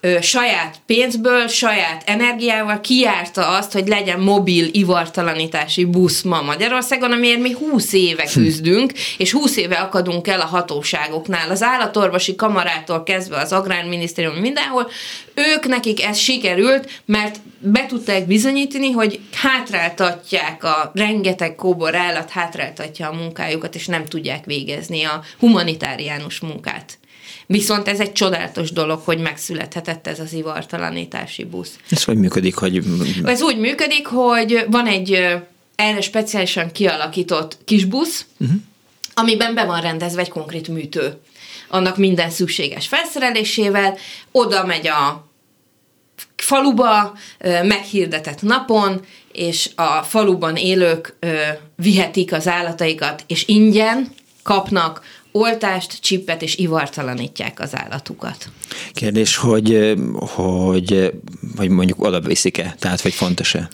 ö, 0.00 0.20
saját 0.20 0.80
pénzből, 0.86 1.48
saját 1.48 2.02
energiával 2.06 2.80
kiárta 2.80 3.48
azt, 3.48 3.72
hogy 3.72 3.88
legyen 3.88 4.20
mobil 4.20 4.66
ivartalanítási 4.72 5.84
busz 5.84 6.22
ma 6.22 6.42
Magyarországon, 6.42 7.12
amiért 7.12 7.40
mi 7.40 7.52
20 7.52 7.92
éve 7.92 8.28
hm. 8.32 8.40
küzdünk, 8.40 8.92
és 9.18 9.32
20 9.32 9.56
éve 9.56 9.76
akadunk 9.76 10.28
el 10.28 10.40
a 10.40 10.46
hatóságoknál. 10.46 11.50
Az 11.50 11.62
állatorvosi 11.62 12.34
kamarától 12.34 13.02
kezdve 13.02 13.36
az 13.36 13.52
agrárminisztérium 13.52 14.34
mindenhol, 14.34 14.90
ők 15.34 15.66
nekik 15.66 16.02
ez 16.02 16.18
sikerült, 16.18 17.02
mert 17.04 17.40
be 17.58 17.86
tudták 17.86 18.26
bizonyítani, 18.26 18.90
hogy 18.90 19.20
hátráltatják 19.32 20.64
a 20.64 20.90
rengeteg 20.94 21.54
kóbor 21.54 21.94
állat, 21.94 22.30
hátráltatja 22.30 23.08
a 23.08 23.12
munkájukat, 23.12 23.74
és 23.74 23.86
nem 23.86 24.04
tudják 24.04 24.44
végezni 24.44 25.04
a 25.04 25.22
humanitáriánus 25.38 26.40
munkát. 26.40 26.98
Viszont 27.50 27.88
ez 27.88 28.00
egy 28.00 28.12
csodálatos 28.12 28.72
dolog, 28.72 29.00
hogy 29.04 29.18
megszülethetett 29.18 30.06
ez 30.06 30.20
az 30.20 30.32
ivartalanítási 30.32 31.44
busz. 31.44 31.78
Ez 31.90 32.04
hogy 32.04 32.16
működik, 32.16 32.54
hogy... 32.54 32.82
Ez 33.24 33.42
úgy 33.42 33.58
működik, 33.58 34.06
hogy 34.06 34.64
van 34.70 34.86
egy 34.86 35.12
erre 35.74 36.00
speciálisan 36.00 36.72
kialakított 36.72 37.58
kis 37.64 37.84
busz, 37.84 38.26
uh-huh. 38.38 38.56
amiben 39.14 39.54
be 39.54 39.64
van 39.64 39.80
rendezve 39.80 40.20
egy 40.20 40.28
konkrét 40.28 40.68
műtő. 40.68 41.20
Annak 41.68 41.96
minden 41.96 42.30
szükséges 42.30 42.86
felszerelésével, 42.86 43.96
oda 44.32 44.64
megy 44.64 44.86
a 44.86 45.26
faluba, 46.36 47.16
meghirdetett 47.62 48.42
napon, 48.42 49.04
és 49.32 49.70
a 49.74 50.02
faluban 50.02 50.56
élők 50.56 51.16
vihetik 51.76 52.32
az 52.32 52.48
állataikat, 52.48 53.24
és 53.26 53.46
ingyen 53.46 54.12
kapnak 54.42 55.02
oltást, 55.32 56.00
csippet 56.00 56.42
és 56.42 56.56
ivartalanítják 56.56 57.60
az 57.60 57.76
állatukat. 57.76 58.48
Kérdés, 58.92 59.36
hogy, 59.36 59.94
hogy, 60.18 61.12
hogy 61.56 61.68
mondjuk 61.68 62.04
oda 62.04 62.20
viszik-e, 62.20 62.74
tehát 62.78 63.00
hogy 63.00 63.14
fontos-e? 63.14 63.68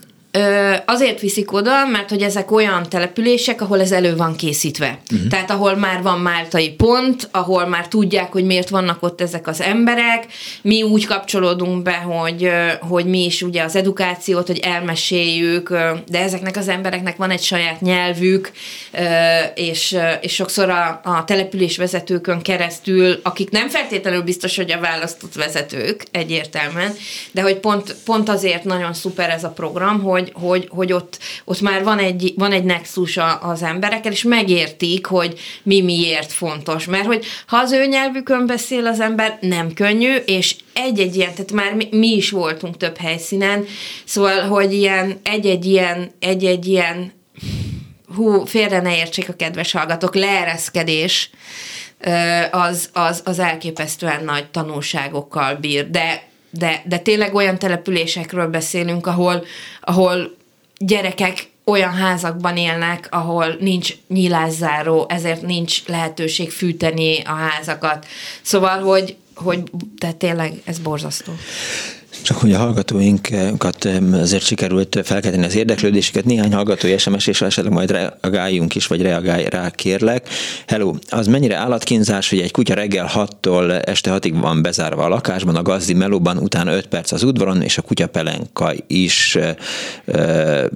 Azért 0.85 1.21
viszik 1.21 1.53
oda, 1.53 1.87
mert 1.87 2.09
hogy 2.11 2.23
ezek 2.23 2.51
olyan 2.51 2.89
települések, 2.89 3.61
ahol 3.61 3.81
ez 3.81 3.93
elő 3.93 4.17
van 4.17 4.37
készítve. 4.37 4.99
Uh-huh. 5.13 5.29
Tehát 5.29 5.51
ahol 5.51 5.77
már 5.77 6.03
van 6.03 6.19
máltai 6.19 6.71
pont, 6.71 7.29
ahol 7.31 7.67
már 7.67 7.89
tudják, 7.89 8.33
hogy 8.33 8.45
miért 8.45 8.69
vannak 8.69 9.03
ott 9.03 9.21
ezek 9.21 9.47
az 9.47 9.61
emberek. 9.61 10.27
Mi 10.63 10.83
úgy 10.83 11.07
kapcsolódunk 11.07 11.83
be, 11.83 11.95
hogy, 11.97 12.51
hogy 12.81 13.07
mi 13.07 13.25
is 13.25 13.43
ugye 13.43 13.63
az 13.63 13.77
edukációt, 13.77 14.47
hogy 14.47 14.59
elmeséljük, 14.59 15.69
de 16.09 16.23
ezeknek 16.23 16.57
az 16.57 16.69
embereknek 16.69 17.17
van 17.17 17.31
egy 17.31 17.43
saját 17.43 17.81
nyelvük, 17.81 18.51
és, 19.55 19.97
és 20.21 20.35
sokszor 20.35 20.71
a, 20.71 21.01
a 21.05 21.25
település 21.25 21.77
vezetőkön 21.77 22.43
keresztül, 22.43 23.21
akik 23.23 23.51
nem 23.51 23.69
feltétlenül 23.69 24.23
biztos, 24.23 24.57
hogy 24.57 24.73
a 24.73 24.81
választott 24.81 25.35
vezetők 25.35 26.05
egyértelműen, 26.11 26.93
de 27.33 27.43
hogy 27.43 27.57
pont, 27.57 27.97
pont 28.05 28.29
azért 28.29 28.65
nagyon 28.65 28.93
szuper 28.95 29.31
ez 29.31 29.45
a 29.45 29.49
program, 29.49 30.03
hogy 30.03 30.24
hogy, 30.33 30.55
hogy, 30.55 30.69
hogy 30.71 30.93
ott, 30.93 31.19
ott 31.45 31.61
már 31.61 31.85
van 31.85 31.99
egy, 31.99 32.33
van 32.37 32.53
egy 32.53 32.65
nexus 32.65 33.19
az 33.41 33.63
emberekkel, 33.63 34.13
és 34.13 34.23
megértik, 34.23 35.07
hogy 35.07 35.39
mi 35.63 35.81
miért 35.83 36.33
fontos. 36.33 36.85
Mert 36.87 37.07
hogy 37.07 37.25
ha 37.47 37.57
az 37.57 37.73
ő 37.73 37.87
nyelvükön 37.87 38.47
beszél 38.47 38.87
az 38.87 39.01
ember, 39.01 39.39
nem 39.41 39.73
könnyű, 39.73 40.15
és 40.15 40.57
egy-egy 40.73 41.17
ilyen, 41.17 41.35
tehát 41.35 41.53
már 41.53 41.75
mi, 41.75 41.89
mi 41.91 42.17
is 42.17 42.31
voltunk 42.31 42.77
több 42.77 42.97
helyszínen, 42.97 43.65
szóval, 44.05 44.41
hogy 44.41 44.73
ilyen, 44.73 45.21
egy-egy 45.23 45.65
ilyen, 45.65 46.11
egy-egy 46.19 46.67
ilyen, 46.67 47.13
hú, 48.15 48.45
félre 48.45 48.81
ne 48.81 48.97
értsék 48.97 49.29
a 49.29 49.33
kedves 49.33 49.73
hallgatók, 49.73 50.15
leereszkedés, 50.15 51.31
az, 52.51 52.91
az, 52.93 53.23
az 53.25 53.39
elképesztően 53.39 54.25
nagy 54.25 54.51
tanulságokkal 54.51 55.55
bír, 55.55 55.91
de 55.91 56.33
de, 56.59 56.83
de 56.87 56.99
tényleg 56.99 57.35
olyan 57.35 57.59
településekről 57.59 58.47
beszélünk, 58.47 59.07
ahol, 59.07 59.45
ahol 59.81 60.37
gyerekek 60.79 61.49
olyan 61.65 61.93
házakban 61.93 62.57
élnek, 62.57 63.09
ahol 63.11 63.57
nincs 63.61 63.95
nyilászáró, 64.09 65.07
ezért 65.09 65.43
nincs 65.43 65.87
lehetőség 65.87 66.51
fűteni 66.51 67.23
a 67.23 67.33
házakat. 67.33 68.07
Szóval, 68.43 68.81
hogy, 68.81 69.17
hogy 69.35 69.63
de 69.99 70.13
tényleg 70.13 70.53
ez 70.65 70.79
borzasztó. 70.79 71.33
Csak 72.25 72.37
hogy 72.37 72.53
a 72.53 72.59
hallgatóinkat 72.59 73.89
azért 74.13 74.45
sikerült 74.45 75.01
felkelteni 75.05 75.45
az 75.45 75.57
érdeklődéseket, 75.57 76.25
néhány 76.25 76.53
hallgatói 76.53 76.99
SMS, 76.99 77.27
és 77.27 77.41
esetleg 77.41 77.73
majd 77.73 77.91
reagáljunk 77.91 78.75
is, 78.75 78.87
vagy 78.87 79.03
reagálj 79.03 79.45
rá, 79.49 79.71
kérlek. 79.71 80.29
Hello, 80.67 80.95
az 81.09 81.27
mennyire 81.27 81.57
állatkínzás, 81.57 82.31
hogy 82.31 82.41
egy 82.41 82.51
kutya 82.51 82.75
reggel 82.75 83.11
6-tól 83.15 83.87
este 83.89 84.11
6-ig 84.15 84.35
van 84.41 84.63
bezárva 84.63 85.05
a 85.05 85.09
lakásban, 85.09 85.57
a 85.57 85.63
gazdi 85.63 85.95
melóban, 85.95 86.37
utána 86.37 86.73
5 86.73 86.87
perc 86.87 87.13
az 87.13 87.23
udvaron, 87.23 87.63
és 87.63 87.79
a 87.79 87.83
kutya 87.83 88.07
pelenka 88.07 88.73
is, 88.87 89.39
e, 90.05 90.69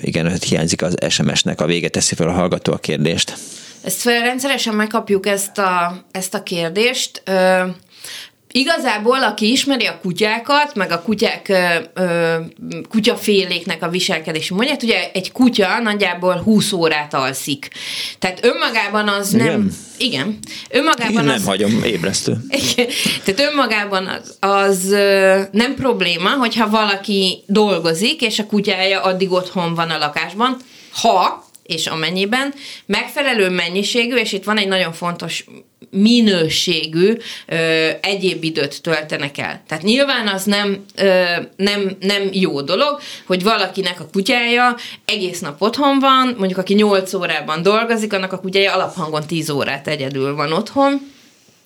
igen, 0.00 0.32
hiányzik 0.48 0.82
az 0.82 0.94
SMS-nek 1.08 1.60
a 1.60 1.66
vége, 1.66 1.88
teszi 1.88 2.14
fel 2.14 2.28
a 2.28 2.32
hallgató 2.32 2.72
a 2.72 2.78
kérdést. 2.78 3.36
Ezt 3.82 4.04
rendszeresen 4.04 4.74
megkapjuk 4.74 5.26
ezt 5.26 5.58
a, 5.58 6.04
ezt 6.10 6.34
a 6.34 6.42
kérdést. 6.42 7.22
Igazából, 8.52 9.22
aki 9.22 9.50
ismeri 9.50 9.86
a 9.86 9.98
kutyákat, 10.02 10.74
meg 10.74 10.90
a 10.90 11.02
kutyák, 11.02 11.48
ö, 11.94 12.34
kutyaféléknek 12.88 13.82
a 13.82 13.88
viselkedési 13.88 14.54
módját, 14.54 14.82
ugye 14.82 15.10
egy 15.12 15.32
kutya 15.32 15.78
nagyjából 15.78 16.36
20 16.36 16.72
órát 16.72 17.14
alszik. 17.14 17.68
Tehát 18.18 18.44
önmagában 18.44 19.08
az 19.08 19.34
igen. 19.34 19.46
nem... 19.46 19.76
Igen. 19.98 20.38
Önmagában 20.70 21.16
Én 21.16 21.24
nem 21.24 21.34
az, 21.34 21.44
hagyom, 21.44 21.82
ébresztő. 21.84 22.36
Igen. 22.72 22.86
Tehát 23.24 23.50
önmagában 23.50 24.06
az, 24.06 24.36
az 24.40 24.84
nem 25.52 25.74
probléma, 25.74 26.30
hogyha 26.30 26.68
valaki 26.68 27.42
dolgozik, 27.46 28.22
és 28.22 28.38
a 28.38 28.46
kutyája 28.46 29.00
addig 29.00 29.32
otthon 29.32 29.74
van 29.74 29.90
a 29.90 29.98
lakásban, 29.98 30.56
ha 30.92 31.46
és 31.62 31.86
amennyiben 31.86 32.54
megfelelő 32.86 33.48
mennyiségű, 33.50 34.16
és 34.16 34.32
itt 34.32 34.44
van 34.44 34.58
egy 34.58 34.68
nagyon 34.68 34.92
fontos 34.92 35.44
minőségű 35.90 37.16
ö, 37.46 37.56
egyéb 38.00 38.44
időt 38.44 38.82
töltenek 38.82 39.38
el. 39.38 39.62
Tehát 39.68 39.84
nyilván 39.84 40.28
az 40.28 40.44
nem, 40.44 40.84
ö, 40.96 41.22
nem, 41.56 41.96
nem 42.00 42.28
jó 42.32 42.60
dolog, 42.60 43.00
hogy 43.26 43.42
valakinek 43.42 44.00
a 44.00 44.08
kutyája 44.12 44.76
egész 45.04 45.40
nap 45.40 45.62
otthon 45.62 45.98
van, 45.98 46.34
mondjuk 46.38 46.58
aki 46.58 46.74
8 46.74 47.14
órában 47.14 47.62
dolgozik, 47.62 48.12
annak 48.12 48.32
a 48.32 48.40
kutyája 48.40 48.74
alaphangon 48.74 49.26
10 49.26 49.50
órát 49.50 49.88
egyedül 49.88 50.34
van 50.34 50.52
otthon, 50.52 51.16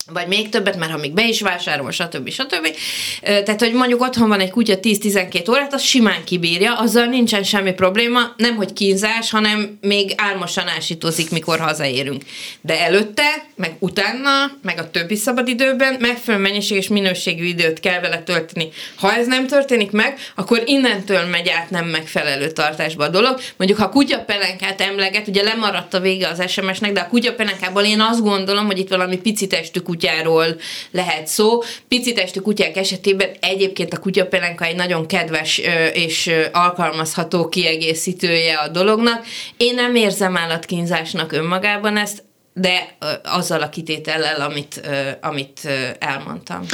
vagy 0.07 0.27
még 0.27 0.49
többet, 0.49 0.77
mert 0.77 0.93
ha 0.93 0.99
még 0.99 1.13
be 1.13 1.29
is 1.29 1.41
vásárol, 1.41 1.91
stb. 1.91 2.31
stb. 2.31 2.77
Tehát, 3.23 3.61
hogy 3.61 3.73
mondjuk 3.73 4.01
otthon 4.01 4.29
van 4.29 4.41
egy 4.41 4.51
kutya 4.51 4.75
10-12 4.83 5.51
órát, 5.51 5.75
az 5.75 5.83
simán 5.83 6.25
kibírja, 6.25 6.79
azzal 6.79 7.05
nincsen 7.05 7.43
semmi 7.43 7.73
probléma, 7.73 8.21
nem 8.37 8.57
hogy 8.57 8.73
kínzás, 8.73 9.31
hanem 9.31 9.79
még 9.81 10.13
álmosan 10.17 10.69
ásítozik, 10.69 11.31
mikor 11.31 11.59
hazaérünk. 11.59 12.23
De 12.61 12.81
előtte, 12.81 13.45
meg 13.55 13.77
utána, 13.79 14.29
meg 14.63 14.79
a 14.79 14.91
többi 14.91 15.17
szabadidőben 15.17 15.97
megfelelő 16.01 16.43
mennyiség 16.43 16.77
és 16.77 16.89
minőségű 16.89 17.45
időt 17.45 17.81
kell 17.81 18.01
vele 18.01 18.23
tölteni. 18.23 18.69
Ha 18.97 19.15
ez 19.15 19.27
nem 19.27 19.47
történik 19.47 19.91
meg, 19.91 20.19
akkor 20.35 20.63
innentől 20.67 21.25
megy 21.25 21.49
át 21.49 21.71
nem 21.71 21.87
megfelelő 21.87 22.51
tartásba 22.51 23.05
a 23.05 23.09
dolog. 23.09 23.41
Mondjuk, 23.57 23.79
ha 23.79 23.89
kutyapelenkát 23.89 24.81
emleget, 24.81 25.29
ugye 25.29 25.43
lemaradt 25.43 25.95
a 25.95 26.01
vége 26.01 26.29
az 26.29 26.51
SMS-nek, 26.51 26.93
de 26.93 27.01
a 27.01 27.09
kutyapelenkából 27.09 27.83
én 27.83 28.01
azt 28.01 28.23
gondolom, 28.23 28.67
hogy 28.67 28.79
itt 28.79 28.89
valami 28.89 29.17
picitestű 29.17 29.81
kutyáról 29.93 30.47
lehet 30.91 31.27
szó. 31.27 31.63
Picitestű 31.89 32.41
kutyák 32.41 32.77
esetében 32.77 33.29
egyébként 33.41 33.93
a 33.93 33.99
kutyapelenka 33.99 34.65
egy 34.65 34.77
nagyon 34.77 35.07
kedves 35.07 35.61
és 35.93 36.31
alkalmazható 36.53 37.49
kiegészítője 37.49 38.55
a 38.55 38.69
dolognak. 38.69 39.27
Én 39.57 39.75
nem 39.75 39.95
érzem 39.95 40.37
állatkínzásnak 40.37 41.33
önmagában 41.33 41.97
ezt, 41.97 42.23
de 42.55 42.97
azzal 43.25 43.63
a 43.63 43.69
kitétellel, 43.69 44.41
amit, 44.41 44.81
amit 45.21 45.69
elmondtam. 45.99 46.67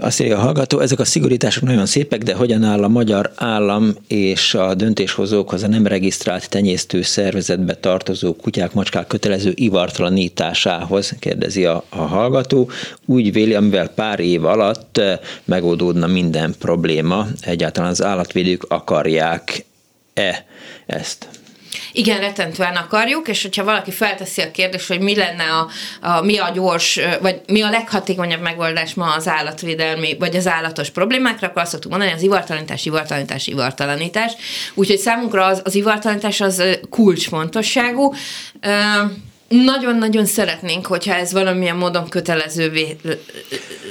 Azt 0.00 0.20
írja 0.20 0.36
a 0.36 0.40
hallgató, 0.40 0.78
ezek 0.78 0.98
a 0.98 1.04
szigorítások 1.04 1.62
nagyon 1.62 1.86
szépek, 1.86 2.22
de 2.22 2.34
hogyan 2.34 2.62
áll 2.62 2.82
a 2.82 2.88
magyar 2.88 3.32
állam 3.34 3.94
és 4.08 4.54
a 4.54 4.74
döntéshozókhoz 4.74 5.62
a 5.62 5.68
nem 5.68 5.86
regisztrált 5.86 6.48
tenyésztő 6.48 7.02
szervezetbe 7.02 7.74
tartozó 7.74 8.34
kutyák, 8.34 8.72
macskák 8.72 9.06
kötelező 9.06 9.52
ivartalanításához, 9.54 11.14
kérdezi 11.18 11.64
a, 11.64 11.84
a 11.88 11.96
hallgató. 11.96 12.70
Úgy 13.06 13.32
véli, 13.32 13.54
amivel 13.54 13.88
pár 13.88 14.20
év 14.20 14.44
alatt 14.44 15.00
megoldódna 15.44 16.06
minden 16.06 16.54
probléma, 16.58 17.26
egyáltalán 17.40 17.90
az 17.90 18.02
állatvédők 18.02 18.64
akarják-e 18.68 20.46
ezt? 20.86 21.28
Igen, 21.92 22.20
rettentően 22.20 22.76
akarjuk, 22.76 23.28
és 23.28 23.42
hogyha 23.42 23.64
valaki 23.64 23.90
felteszi 23.90 24.42
a 24.42 24.50
kérdést, 24.50 24.88
hogy 24.88 25.00
mi 25.00 25.16
lenne 25.16 25.44
a, 25.44 25.68
a 26.00 26.20
mi 26.20 26.38
a 26.38 26.50
gyors, 26.54 27.00
vagy 27.20 27.40
mi 27.46 27.62
a 27.62 27.70
leghatékonyabb 27.70 28.40
megoldás 28.40 28.94
ma 28.94 29.14
az 29.14 29.28
állatvédelmi, 29.28 30.16
vagy 30.18 30.36
az 30.36 30.46
állatos 30.46 30.90
problémákra, 30.90 31.48
akkor 31.48 31.62
azt 31.62 31.70
szoktuk 31.70 31.90
mondani, 31.90 32.12
az 32.12 32.22
ivartalanítás, 32.22 32.86
ivartalanítás, 32.86 33.46
ivartalanítás. 33.46 34.32
Úgyhogy 34.74 34.98
számunkra 34.98 35.44
az, 35.44 35.60
az 35.64 35.74
ivartalanítás 35.74 36.40
az 36.40 36.62
kulcsfontosságú. 36.90 38.14
Nagyon-nagyon 39.48 40.24
szeretnénk, 40.26 40.86
hogyha 40.86 41.14
ez 41.14 41.32
valamilyen 41.32 41.76
módon 41.76 42.08
kötelezővé 42.08 42.96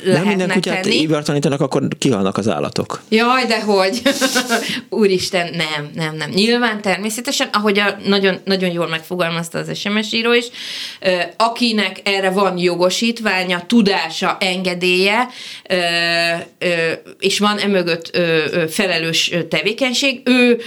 lehetne 0.03 0.19
Nem 0.19 0.27
minden 0.27 0.49
kutyát 0.49 0.81
tenni. 0.81 0.95
ivartanítanak, 0.95 1.61
akkor 1.61 1.87
kihalnak 1.97 2.37
az 2.37 2.47
állatok. 2.49 3.01
Jaj, 3.09 3.45
de 3.45 3.61
hogy? 3.61 4.01
Úristen, 4.89 5.49
nem, 5.55 5.89
nem, 5.95 6.15
nem. 6.15 6.29
Nyilván 6.29 6.81
természetesen, 6.81 7.49
ahogy 7.51 7.79
a, 7.79 7.97
nagyon, 8.05 8.39
nagyon 8.45 8.71
jól 8.71 8.87
megfogalmazta 8.87 9.59
az 9.59 9.77
SMS 9.77 10.13
író 10.13 10.33
is, 10.33 10.45
akinek 11.37 12.01
erre 12.03 12.29
van 12.29 12.57
jogosítványa, 12.57 13.65
tudása, 13.67 14.37
engedélye, 14.39 15.27
és 17.19 17.39
van 17.39 17.57
emögött 17.57 18.17
felelős 18.69 19.33
tevékenység, 19.49 20.21
ő 20.25 20.61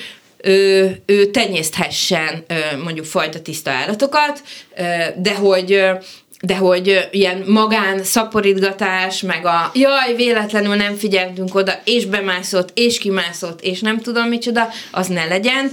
ő, 0.47 0.97
ő 1.07 1.27
tenyészthessen 1.27 2.45
mondjuk 2.85 3.07
fajta 3.07 3.41
tiszta 3.43 3.71
állatokat, 3.71 4.43
de 5.17 5.35
hogy 5.35 5.85
de 6.41 6.57
hogy 6.57 7.09
ilyen 7.11 7.43
magán 7.47 8.03
szaporítgatás, 8.03 9.21
meg 9.21 9.47
a 9.47 9.71
jaj, 9.75 10.15
véletlenül 10.17 10.75
nem 10.75 10.95
figyeltünk 10.95 11.55
oda, 11.55 11.73
és 11.85 12.05
bemászott, 12.05 12.71
és 12.75 12.99
kimászott, 12.99 13.61
és 13.61 13.81
nem 13.81 14.01
tudom 14.01 14.29
micsoda, 14.29 14.69
az 14.91 15.07
ne 15.07 15.25
legyen. 15.25 15.71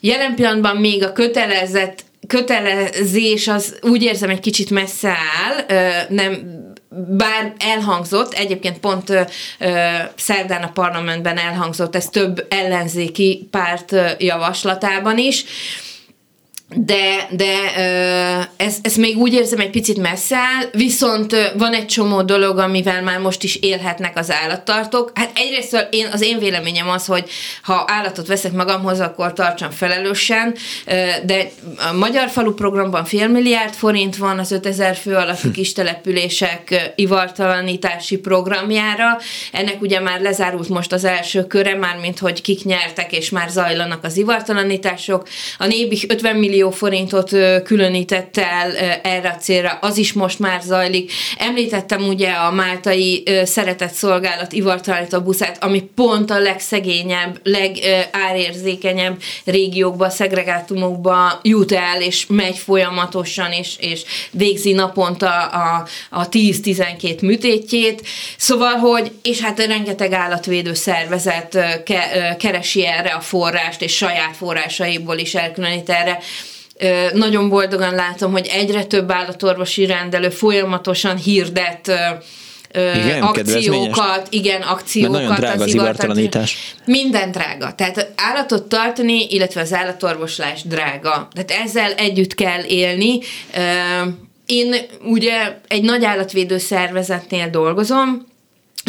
Jelen 0.00 0.34
pillanatban 0.34 0.76
még 0.76 1.04
a 1.04 1.12
kötelezett 1.12 2.04
kötelezés 2.26 3.48
az 3.48 3.78
úgy 3.82 4.02
érzem 4.02 4.30
egy 4.30 4.40
kicsit 4.40 4.70
messze 4.70 5.08
áll, 5.08 5.64
nem 6.08 6.64
bár 7.08 7.52
elhangzott, 7.58 8.32
egyébként 8.32 8.78
pont 8.78 9.10
ö, 9.10 9.20
ö, 9.58 9.86
szerdán 10.16 10.62
a 10.62 10.72
parlamentben 10.72 11.38
elhangzott, 11.38 11.96
ez 11.96 12.08
több 12.08 12.46
ellenzéki 12.50 13.48
párt 13.50 13.92
ö, 13.92 14.08
javaslatában 14.18 15.18
is, 15.18 15.44
de, 16.74 17.28
de 17.30 17.74
ez, 18.56 18.76
ez 18.82 18.96
még 18.96 19.16
úgy 19.16 19.32
érzem 19.32 19.60
egy 19.60 19.70
picit 19.70 19.98
messze 19.98 20.36
áll, 20.36 20.68
viszont 20.72 21.52
van 21.58 21.72
egy 21.72 21.86
csomó 21.86 22.22
dolog, 22.22 22.58
amivel 22.58 23.02
már 23.02 23.18
most 23.18 23.42
is 23.42 23.56
élhetnek 23.56 24.18
az 24.18 24.30
állattartók. 24.30 25.10
Hát 25.14 25.30
egyrészt 25.34 25.88
én, 25.90 26.08
az 26.12 26.22
én 26.22 26.38
véleményem 26.38 26.88
az, 26.88 27.06
hogy 27.06 27.30
ha 27.62 27.84
állatot 27.86 28.26
veszek 28.26 28.52
magamhoz, 28.52 29.00
akkor 29.00 29.32
tartsam 29.32 29.70
felelősen, 29.70 30.54
de 31.24 31.50
a 31.90 31.92
Magyar 31.92 32.28
Falu 32.28 32.54
programban 32.54 33.04
fél 33.04 33.28
milliárd 33.28 33.74
forint 33.74 34.16
van 34.16 34.38
az 34.38 34.52
5000 34.52 34.96
fő 34.96 35.14
alatti 35.14 35.50
kis 35.50 35.72
települések 35.72 36.92
ivartalanítási 36.94 38.16
programjára. 38.16 39.18
Ennek 39.52 39.82
ugye 39.82 40.00
már 40.00 40.20
lezárult 40.20 40.68
most 40.68 40.92
az 40.92 41.04
első 41.04 41.46
köre, 41.46 41.74
már 41.74 41.96
mint 41.96 42.18
hogy 42.18 42.42
kik 42.42 42.64
nyertek, 42.64 43.12
és 43.12 43.30
már 43.30 43.48
zajlanak 43.48 44.04
az 44.04 44.16
ivartalanítások. 44.16 45.28
A 45.58 45.66
Nébik 45.66 46.12
50 46.12 46.36
millió 46.36 46.54
millió 46.56 46.70
forintot 46.70 47.30
különített 47.64 48.36
el 48.36 48.76
erre 49.02 49.28
a 49.28 49.40
célra, 49.40 49.78
az 49.80 49.96
is 49.96 50.12
most 50.12 50.38
már 50.38 50.60
zajlik. 50.60 51.12
Említettem 51.38 52.08
ugye 52.08 52.30
a 52.30 52.50
máltai 52.50 53.22
szeretett 53.44 53.92
szolgálat 53.92 54.52
ivartalanító 54.52 55.20
buszát, 55.20 55.62
ami 55.64 55.90
pont 55.94 56.30
a 56.30 56.38
legszegényebb, 56.38 57.40
legárérzékenyebb 57.42 59.20
régiókba, 59.44 60.08
szegregátumokba 60.08 61.40
jut 61.42 61.72
el, 61.72 62.00
és 62.00 62.26
megy 62.28 62.58
folyamatosan, 62.58 63.52
és, 63.52 63.74
és 63.78 64.02
végzi 64.30 64.72
naponta 64.72 65.46
a, 65.46 65.86
a 66.10 66.28
10-12 66.28 67.20
műtétjét. 67.20 68.06
Szóval, 68.36 68.74
hogy, 68.74 69.12
és 69.22 69.40
hát 69.40 69.66
rengeteg 69.66 70.12
állatvédő 70.12 70.74
szervezet 70.74 71.58
ke, 71.84 72.36
keresi 72.38 72.86
erre 72.86 73.10
a 73.10 73.20
forrást, 73.20 73.82
és 73.82 73.96
saját 73.96 74.36
forrásaiból 74.36 75.16
is 75.16 75.34
elkülönít 75.34 75.90
erre 75.90 76.18
nagyon 77.12 77.48
boldogan 77.48 77.94
látom, 77.94 78.32
hogy 78.32 78.46
egyre 78.52 78.84
több 78.84 79.10
állatorvosi 79.10 79.86
rendelő 79.86 80.28
folyamatosan 80.28 81.16
hirdet 81.16 81.92
igen, 82.76 83.22
akciókat, 83.22 84.26
igen, 84.30 84.62
akciókat. 84.62 85.12
Mert 85.12 85.28
nagyon 85.28 85.40
drága 85.40 85.62
az 85.62 85.74
ivartalanítás. 85.74 86.74
Minden 86.84 87.30
drága. 87.30 87.74
Tehát 87.74 88.12
állatot 88.16 88.68
tartani, 88.68 89.26
illetve 89.30 89.60
az 89.60 89.72
állatorvoslás 89.72 90.62
drága. 90.62 91.28
Tehát 91.32 91.64
ezzel 91.66 91.92
együtt 91.92 92.34
kell 92.34 92.62
élni. 92.64 93.18
Én 94.46 94.74
ugye 95.04 95.58
egy 95.68 95.82
nagy 95.82 96.04
állatvédő 96.04 96.58
szervezetnél 96.58 97.50
dolgozom, 97.50 98.26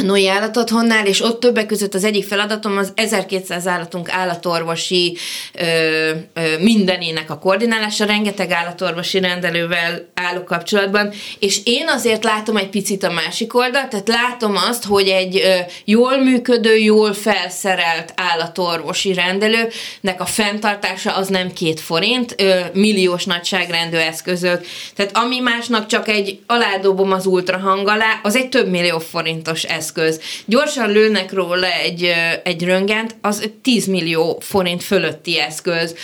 Noi 0.04 0.28
állatotthonnál, 0.28 1.06
és 1.06 1.22
ott 1.22 1.40
többek 1.40 1.66
között 1.66 1.94
az 1.94 2.04
egyik 2.04 2.26
feladatom 2.26 2.78
az 2.78 2.92
1200 2.96 3.68
állatunk 3.68 4.10
állatorvosi 4.12 5.18
ö, 5.54 6.12
mindenének 6.60 7.30
a 7.30 7.40
koordinálása, 7.40 8.06
rengeteg 8.06 8.52
állatorvosi 8.52 9.20
rendelővel 9.20 10.08
állok 10.14 10.46
kapcsolatban, 10.46 11.14
és 11.40 11.60
én 11.64 11.88
azért 11.88 12.24
látom 12.24 12.58
egy 12.58 12.70
picit 12.70 13.04
a 13.04 13.12
másik 13.12 13.56
oldalt, 13.56 13.90
tehát 13.90 14.08
látom 14.08 14.56
azt, 14.70 14.86
hogy 14.86 15.08
egy 15.08 15.42
jól 15.86 16.18
működő, 16.18 16.76
jól 16.78 17.14
felszerelt 17.14 18.14
állatorvosi 18.16 19.14
rendelőnek 19.14 20.16
a 20.18 20.26
fenntartása 20.26 21.16
az 21.16 21.28
nem 21.28 21.54
két 21.54 21.80
forint, 21.80 22.36
milliós 22.74 23.26
nagyságrendű 23.26 23.98
eszközök, 23.98 24.66
tehát 24.96 25.18
ami 25.18 25.40
másnak 25.40 25.86
csak 25.88 26.08
egy 26.08 26.40
aládobom 26.48 27.12
az 27.12 27.26
ultrahang 27.26 27.88
alá, 27.88 28.20
az 28.24 28.36
egy 28.36 28.50
több 28.50 28.70
millió 28.70 29.00
forintos 29.00 29.64
eszköz. 29.64 30.22
Gyorsan 30.46 30.92
lőnek 30.92 31.34
róla 31.34 31.72
egy, 31.72 32.14
egy 32.44 32.64
röngent, 32.64 33.16
az 33.22 33.50
10 33.62 33.86
millió 33.86 34.38
forint 34.42 34.84
fölötti 34.84 35.40
eszköz. 35.40 35.96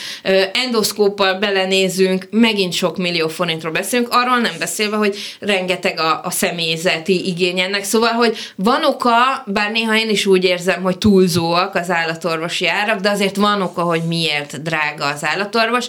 Endoszkóppal 0.54 1.40
belenézünk, 1.40 2.28
megint 2.32 2.74
sok 2.74 2.98
millió 2.98 3.28
forintról 3.28 3.72
beszélünk, 3.72 4.08
arról 4.12 4.38
nem 4.38 4.54
beszélve, 4.60 4.96
hogy 4.96 5.16
rengeteg 5.40 6.00
a, 6.00 6.22
a 6.24 6.30
személyzeti 6.30 7.28
igény 7.28 7.60
ennek. 7.60 7.84
Szóval, 7.84 8.12
hogy 8.12 8.38
van 8.56 8.84
oka, 8.86 9.12
bár 9.46 9.72
néha 9.72 9.98
én 9.98 10.10
is 10.10 10.26
úgy 10.26 10.44
érzem, 10.44 10.82
hogy 10.82 10.98
túlzóak 10.98 11.76
az 11.76 11.90
állatorvosi 11.90 12.68
árak, 12.68 13.00
de 13.00 13.10
azért 13.10 13.36
van 13.36 13.62
oka, 13.62 13.82
hogy 13.82 14.02
miért 14.08 14.62
drága 14.62 15.06
az 15.06 15.24
állatorvos. 15.24 15.88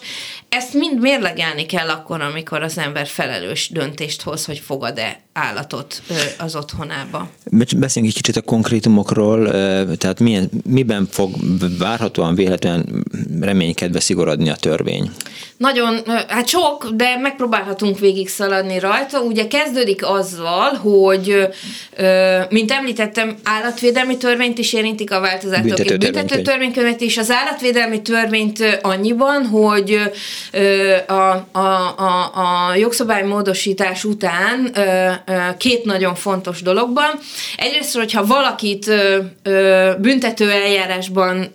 Ezt 0.49 0.75
mind 0.75 1.01
mérlegelni 1.01 1.67
kell 1.67 1.89
akkor, 1.89 2.21
amikor 2.21 2.63
az 2.63 2.79
ember 2.79 3.07
felelős 3.07 3.69
döntést 3.73 4.23
hoz, 4.23 4.45
hogy 4.45 4.59
fogad-e 4.59 5.21
állatot 5.33 6.03
az 6.39 6.57
otthonába. 6.57 7.29
Beszéljünk 7.77 8.15
egy 8.15 8.23
kicsit 8.23 8.37
a 8.37 8.43
konkrétumokról, 8.43 9.51
tehát 9.97 10.21
milyen, 10.21 10.51
miben 10.65 11.09
fog 11.11 11.35
várhatóan 11.79 12.35
véletlenül 12.35 13.03
reménykedve 13.41 14.01
szigorodni 14.01 14.44
a 14.49 14.57
törvény? 14.57 15.11
Nagyon, 15.57 16.01
hát 16.29 16.49
sok, 16.49 16.89
de 16.95 17.17
megpróbálhatunk 17.17 17.99
végig 17.99 18.29
szaladni 18.29 18.79
rajta. 18.79 19.21
Ugye 19.21 19.47
kezdődik 19.47 20.07
azzal, 20.07 20.73
hogy, 20.73 21.49
mint 22.49 22.71
említettem, 22.71 23.37
állatvédelmi 23.45 24.17
törvényt 24.17 24.59
is 24.59 24.73
érintik 24.73 25.13
a 25.13 25.21
változatok. 25.21 25.65
Büntető, 25.65 25.97
büntető 25.97 26.43
törvénykönyvet 26.43 27.01
is. 27.01 27.17
Az 27.17 27.31
állatvédelmi 27.31 28.03
törvényt 28.03 28.79
annyiban, 28.83 29.47
hogy 29.47 30.01
a, 31.07 31.13
a, 31.13 31.95
a, 31.97 32.31
a 32.35 32.75
jogszabálymódosítás 32.75 34.05
után 34.05 34.73
két 35.59 35.85
nagyon 35.85 36.15
fontos 36.15 36.63
dologban. 36.63 37.11
Egyrészt, 37.57 37.97
hogyha 37.97 38.27
valakit 38.27 38.91
büntető 39.99 40.51
eljárásban 40.51 41.53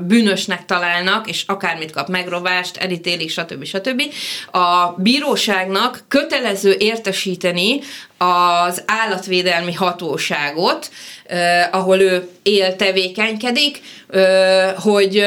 bűnösnek 0.00 0.64
találnak, 0.64 1.28
és 1.28 1.44
akármit 1.46 1.90
kap, 1.90 2.08
megrovást, 2.08 2.76
elítélik, 2.76 3.30
stb. 3.30 3.64
stb. 3.64 4.02
A 4.50 4.94
bíróságnak 4.96 6.04
kötelező 6.08 6.76
értesíteni 6.78 7.80
az 8.18 8.82
állatvédelmi 8.86 9.72
hatóságot, 9.72 10.90
ahol 11.70 12.00
ő 12.00 12.28
él, 12.42 12.76
tevékenykedik, 12.76 13.80
hogy 14.76 15.26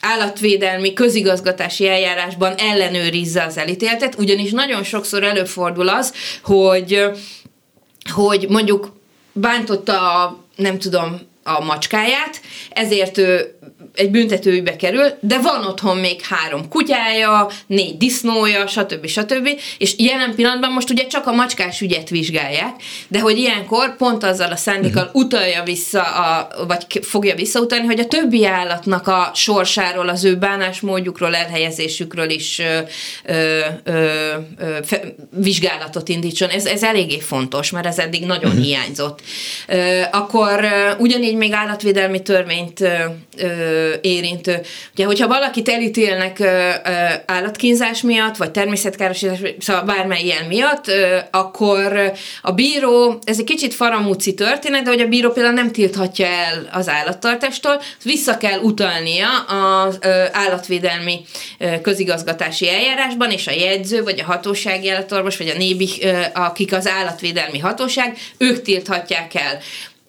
állatvédelmi 0.00 0.92
közigazgatási 0.92 1.88
eljárásban 1.88 2.54
ellenőrizze 2.56 3.44
az 3.44 3.58
elítéltet, 3.58 4.18
ugyanis 4.18 4.50
nagyon 4.50 4.82
sokszor 4.82 5.22
előfordul 5.22 5.88
az, 5.88 6.14
hogy, 6.42 7.10
hogy 8.12 8.46
mondjuk 8.48 8.98
bántotta 9.32 10.22
a, 10.22 10.44
nem 10.56 10.78
tudom, 10.78 11.29
a 11.56 11.64
macskáját, 11.64 12.40
ezért 12.70 13.18
ő 13.18 13.58
egy 13.94 14.10
büntetőügybe 14.10 14.76
kerül, 14.76 15.06
de 15.20 15.38
van 15.38 15.64
otthon 15.64 15.96
még 15.96 16.20
három 16.20 16.68
kutyája, 16.68 17.48
négy 17.66 17.96
disznója, 17.96 18.66
stb. 18.66 19.06
stb. 19.06 19.48
És 19.78 19.94
jelen 19.98 20.34
pillanatban 20.34 20.72
most 20.72 20.90
ugye 20.90 21.06
csak 21.06 21.26
a 21.26 21.32
macskás 21.32 21.80
ügyet 21.80 22.08
vizsgálják, 22.08 22.74
de 23.08 23.20
hogy 23.20 23.38
ilyenkor 23.38 23.96
pont 23.96 24.24
azzal 24.24 24.52
a 24.52 24.56
szándékkal 24.56 25.04
uh-huh. 25.04 25.22
utalja 25.22 25.62
vissza, 25.62 26.02
a, 26.02 26.48
vagy 26.66 26.86
fogja 27.02 27.34
visszautalni, 27.34 27.86
hogy 27.86 28.00
a 28.00 28.06
többi 28.06 28.46
állatnak 28.46 29.06
a 29.06 29.30
sorsáról, 29.34 30.08
az 30.08 30.24
ő 30.24 30.36
bánásmódjukról, 30.36 31.34
elhelyezésükről 31.34 32.30
is 32.30 32.58
ö, 32.58 32.78
ö, 33.24 33.60
ö, 33.84 34.26
fe, 34.84 35.00
vizsgálatot 35.36 36.08
indítson. 36.08 36.48
Ez, 36.48 36.66
ez 36.66 36.82
eléggé 36.82 37.18
fontos, 37.18 37.70
mert 37.70 37.86
ez 37.86 37.98
eddig 37.98 38.24
nagyon 38.24 38.50
uh-huh. 38.50 38.64
hiányzott. 38.64 39.20
Ö, 39.68 40.00
akkor 40.10 40.64
ö, 40.64 40.90
ugyanígy 40.98 41.36
még 41.36 41.52
állatvédelmi 41.52 42.22
törvényt 42.22 42.80
ö, 42.80 42.88
ö, 43.36 43.69
érintő. 44.00 44.60
Ugye, 44.92 45.04
hogyha 45.04 45.28
valakit 45.28 45.68
elítélnek 45.68 46.40
állatkínzás 47.26 48.02
miatt, 48.02 48.36
vagy 48.36 48.50
természetkárosítás, 48.50 49.38
szóval 49.58 49.82
bármely 49.82 50.22
ilyen 50.22 50.44
miatt, 50.44 50.84
akkor 51.30 52.12
a 52.42 52.52
bíró, 52.52 53.18
ez 53.24 53.38
egy 53.38 53.44
kicsit 53.44 53.74
faramúci 53.74 54.34
történet, 54.34 54.82
de 54.82 54.90
hogy 54.90 55.00
a 55.00 55.08
bíró 55.08 55.30
például 55.30 55.54
nem 55.54 55.72
tilthatja 55.72 56.26
el 56.26 56.68
az 56.72 56.88
állattartástól, 56.88 57.82
vissza 58.02 58.36
kell 58.36 58.58
utalnia 58.58 59.28
az 59.38 59.98
állatvédelmi 60.32 61.20
közigazgatási 61.82 62.68
eljárásban, 62.68 63.30
és 63.30 63.46
a 63.46 63.52
jegyző, 63.52 64.02
vagy 64.02 64.20
a 64.20 64.24
hatósági 64.24 64.88
állatorvos, 64.88 65.36
vagy 65.36 65.48
a 65.48 65.58
nébi, 65.58 65.88
akik 66.34 66.72
az 66.72 66.88
állatvédelmi 66.88 67.58
hatóság, 67.58 68.18
ők 68.38 68.62
tilthatják 68.62 69.34
el. 69.34 69.58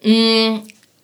Mm, 0.08 0.56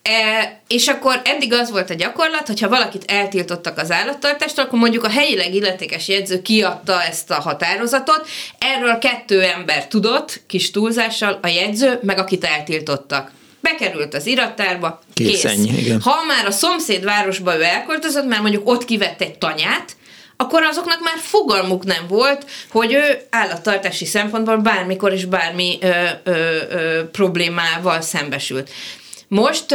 E, 0.08 0.60
és 0.68 0.88
akkor 0.88 1.20
eddig 1.24 1.52
az 1.52 1.70
volt 1.70 1.90
a 1.90 1.94
gyakorlat, 1.94 2.46
hogyha 2.46 2.68
valakit 2.68 3.10
eltiltottak 3.10 3.78
az 3.78 3.90
állattartástól, 3.90 4.64
akkor 4.64 4.78
mondjuk 4.78 5.04
a 5.04 5.10
helyileg 5.10 5.54
illetékes 5.54 6.08
jegyző 6.08 6.42
kiadta 6.42 7.02
ezt 7.02 7.30
a 7.30 7.40
határozatot, 7.40 8.28
erről 8.58 8.98
kettő 8.98 9.42
ember 9.42 9.86
tudott, 9.86 10.40
kis 10.46 10.70
túlzással, 10.70 11.38
a 11.42 11.46
jegyző, 11.46 11.98
meg 12.02 12.18
akit 12.18 12.44
eltiltottak 12.44 13.30
bekerült 13.60 14.14
az 14.14 14.26
irattárba, 14.26 15.00
kész. 15.14 15.44
Ennyi, 15.44 15.78
igen. 15.78 16.00
Ha 16.00 16.24
már 16.26 16.46
a 16.46 16.50
szomszéd 16.50 17.04
városba 17.04 17.56
ő 17.56 17.62
elköltözött, 17.62 18.26
mert 18.26 18.42
mondjuk 18.42 18.68
ott 18.68 18.84
kivett 18.84 19.20
egy 19.20 19.38
tanyát, 19.38 19.96
akkor 20.36 20.62
azoknak 20.62 21.00
már 21.00 21.18
fogalmuk 21.18 21.84
nem 21.84 22.06
volt, 22.08 22.46
hogy 22.70 22.92
ő 22.92 23.26
állattartási 23.30 24.04
szempontból 24.04 24.56
bármikor 24.56 25.12
és 25.12 25.24
bármi 25.24 25.78
ö, 25.80 25.88
ö, 26.24 26.56
ö, 26.70 27.08
problémával 27.10 28.00
szembesült. 28.00 28.70
Most 29.28 29.66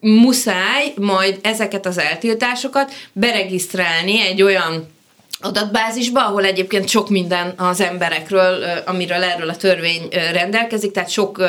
muszáj 0.00 0.92
majd 0.96 1.38
ezeket 1.42 1.86
az 1.86 1.98
eltiltásokat 1.98 2.92
beregisztrálni 3.12 4.20
egy 4.20 4.42
olyan 4.42 4.88
adatbázisba, 5.40 6.26
ahol 6.26 6.44
egyébként 6.44 6.88
sok 6.88 7.08
minden 7.08 7.54
az 7.56 7.80
emberekről, 7.80 8.64
amiről 8.86 9.22
erről 9.22 9.48
a 9.48 9.56
törvény 9.56 10.08
rendelkezik, 10.10 10.90
tehát 10.90 11.10
sok 11.10 11.44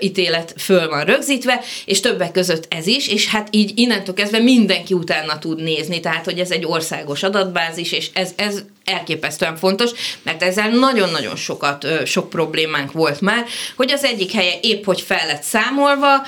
ítélet 0.00 0.54
föl 0.58 0.88
van 0.88 1.04
rögzítve, 1.04 1.60
és 1.84 2.00
többek 2.00 2.32
között 2.32 2.66
ez 2.74 2.86
is, 2.86 3.08
és 3.08 3.28
hát 3.28 3.48
így 3.50 3.72
innentől 3.74 4.14
kezdve 4.14 4.38
mindenki 4.38 4.94
utána 4.94 5.38
tud 5.38 5.62
nézni, 5.62 6.00
tehát 6.00 6.24
hogy 6.24 6.38
ez 6.38 6.50
egy 6.50 6.64
országos 6.64 7.22
adatbázis, 7.22 7.92
és 7.92 8.10
ez, 8.14 8.32
ez 8.36 8.64
elképesztően 8.84 9.56
fontos, 9.56 9.90
mert 10.22 10.42
ezzel 10.42 10.68
nagyon-nagyon 10.68 11.36
sokat, 11.36 11.86
sok 12.06 12.30
problémánk 12.30 12.92
volt 12.92 13.20
már, 13.20 13.44
hogy 13.76 13.92
az 13.92 14.04
egyik 14.04 14.32
helye 14.32 14.54
épp 14.60 14.84
hogy 14.84 15.00
fel 15.00 15.26
lett 15.26 15.42
számolva, 15.42 16.22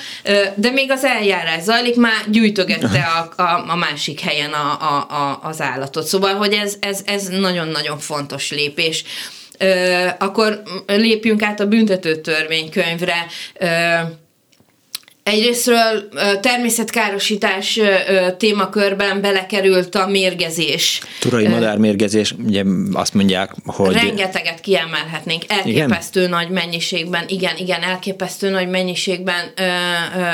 de 0.54 0.70
még 0.70 0.90
az 0.90 1.04
eljárás 1.04 1.62
zajlik, 1.62 1.96
már 1.96 2.30
gyűjtögette 2.30 3.06
a, 3.36 3.42
a, 3.42 3.64
a 3.68 3.76
másik 3.76 4.20
helyen 4.20 4.52
a, 4.52 4.78
a, 4.80 5.14
a, 5.14 5.40
az 5.42 5.60
állatot. 5.60 6.06
Szóval, 6.06 6.34
hogy 6.34 6.52
ez, 6.52 6.76
ez, 6.80 7.00
ez 7.06 7.28
nagyon-nagyon 7.28 7.98
fontos 7.98 8.50
lépés. 8.50 9.04
Akkor 10.18 10.62
lépjünk 10.86 11.42
át 11.42 11.60
a 11.60 11.66
büntető 11.66 12.16
törvénykönyvre 12.20 13.26
Egyrésztről 15.24 16.08
természetkárosítás 16.40 17.80
témakörben 18.38 19.20
belekerült 19.20 19.94
a 19.94 20.06
mérgezés. 20.06 21.00
Turai 21.20 21.46
madármérgezés, 21.46 22.34
ugye 22.44 22.62
azt 22.92 23.14
mondják, 23.14 23.50
hogy... 23.66 23.92
Rengeteget 23.92 24.60
kiemelhetnénk, 24.60 25.42
elképesztő 25.48 26.20
igen? 26.20 26.30
nagy 26.30 26.48
mennyiségben, 26.48 27.24
igen, 27.28 27.56
igen, 27.56 27.82
elképesztő 27.82 28.50
nagy 28.50 28.68
mennyiségben 28.68 29.52
ö, 29.56 29.62
ö, 29.62 29.66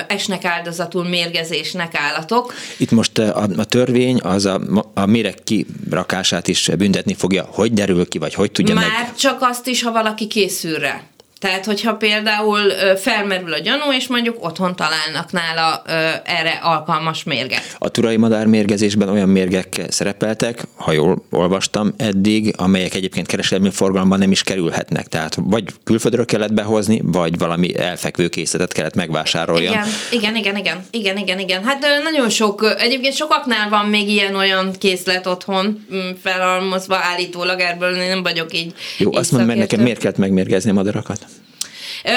esnek 0.08 0.44
áldozatul 0.44 1.08
mérgezésnek 1.08 1.94
állatok. 1.94 2.54
Itt 2.76 2.90
most 2.90 3.18
a, 3.18 3.48
a 3.56 3.64
törvény 3.64 4.20
az 4.22 4.44
a, 4.46 4.60
a 4.94 5.06
méreg 5.06 5.34
kirakását 5.44 6.48
is 6.48 6.70
büntetni 6.78 7.14
fogja. 7.14 7.48
Hogy 7.50 7.72
derül 7.72 8.08
ki, 8.08 8.18
vagy 8.18 8.34
hogy 8.34 8.50
tudja 8.52 8.74
Már 8.74 8.84
meg? 8.84 9.14
csak 9.14 9.38
azt 9.40 9.66
is, 9.66 9.82
ha 9.82 9.92
valaki 9.92 10.26
készül 10.26 10.78
rá. 10.78 11.02
Tehát, 11.40 11.64
hogyha 11.64 11.94
például 11.94 12.60
felmerül 12.96 13.52
a 13.52 13.58
gyanú, 13.58 13.92
és 13.92 14.06
mondjuk 14.06 14.44
otthon 14.44 14.76
találnak 14.76 15.32
nála 15.32 15.82
erre 16.24 16.58
alkalmas 16.62 17.24
mérget. 17.24 17.76
A 17.78 17.88
turai 17.88 18.16
madár 18.16 18.46
mérgezésben 18.46 19.08
olyan 19.08 19.28
mérgek 19.28 19.80
szerepeltek, 19.88 20.62
ha 20.74 20.92
jól 20.92 21.24
olvastam 21.30 21.94
eddig, 21.96 22.54
amelyek 22.56 22.94
egyébként 22.94 23.26
kereskedelmi 23.26 23.70
forgalomban 23.70 24.18
nem 24.18 24.30
is 24.30 24.42
kerülhetnek. 24.42 25.06
Tehát 25.06 25.36
vagy 25.40 25.64
külföldről 25.84 26.24
kellett 26.24 26.52
behozni, 26.52 27.00
vagy 27.04 27.38
valami 27.38 27.78
elfekvő 27.78 28.28
készletet 28.28 28.72
kellett 28.72 28.94
megvásároljon. 28.94 29.72
Igen, 29.72 29.86
igen, 30.10 30.36
igen, 30.36 30.56
igen, 30.56 30.84
igen, 30.90 31.16
igen, 31.16 31.38
igen. 31.38 31.64
Hát 31.64 31.86
nagyon 32.02 32.30
sok, 32.30 32.74
egyébként 32.78 33.14
sokaknál 33.14 33.68
van 33.68 33.86
még 33.86 34.08
ilyen-olyan 34.08 34.72
készlet 34.78 35.26
otthon 35.26 35.86
mm, 35.94 36.10
felhalmozva 36.22 36.96
állítólag, 36.96 37.60
ebből 37.60 37.94
én 37.94 38.08
nem 38.08 38.22
vagyok 38.22 38.54
így. 38.54 38.74
Jó, 38.98 39.10
így 39.10 39.16
azt 39.16 39.32
mondd 39.32 39.46
meg 39.46 39.56
nekem, 39.56 39.80
miért 39.80 39.98
kellett 40.00 40.16
megmérgezni 40.16 40.70
a 40.70 40.74
madarakat? 40.74 41.29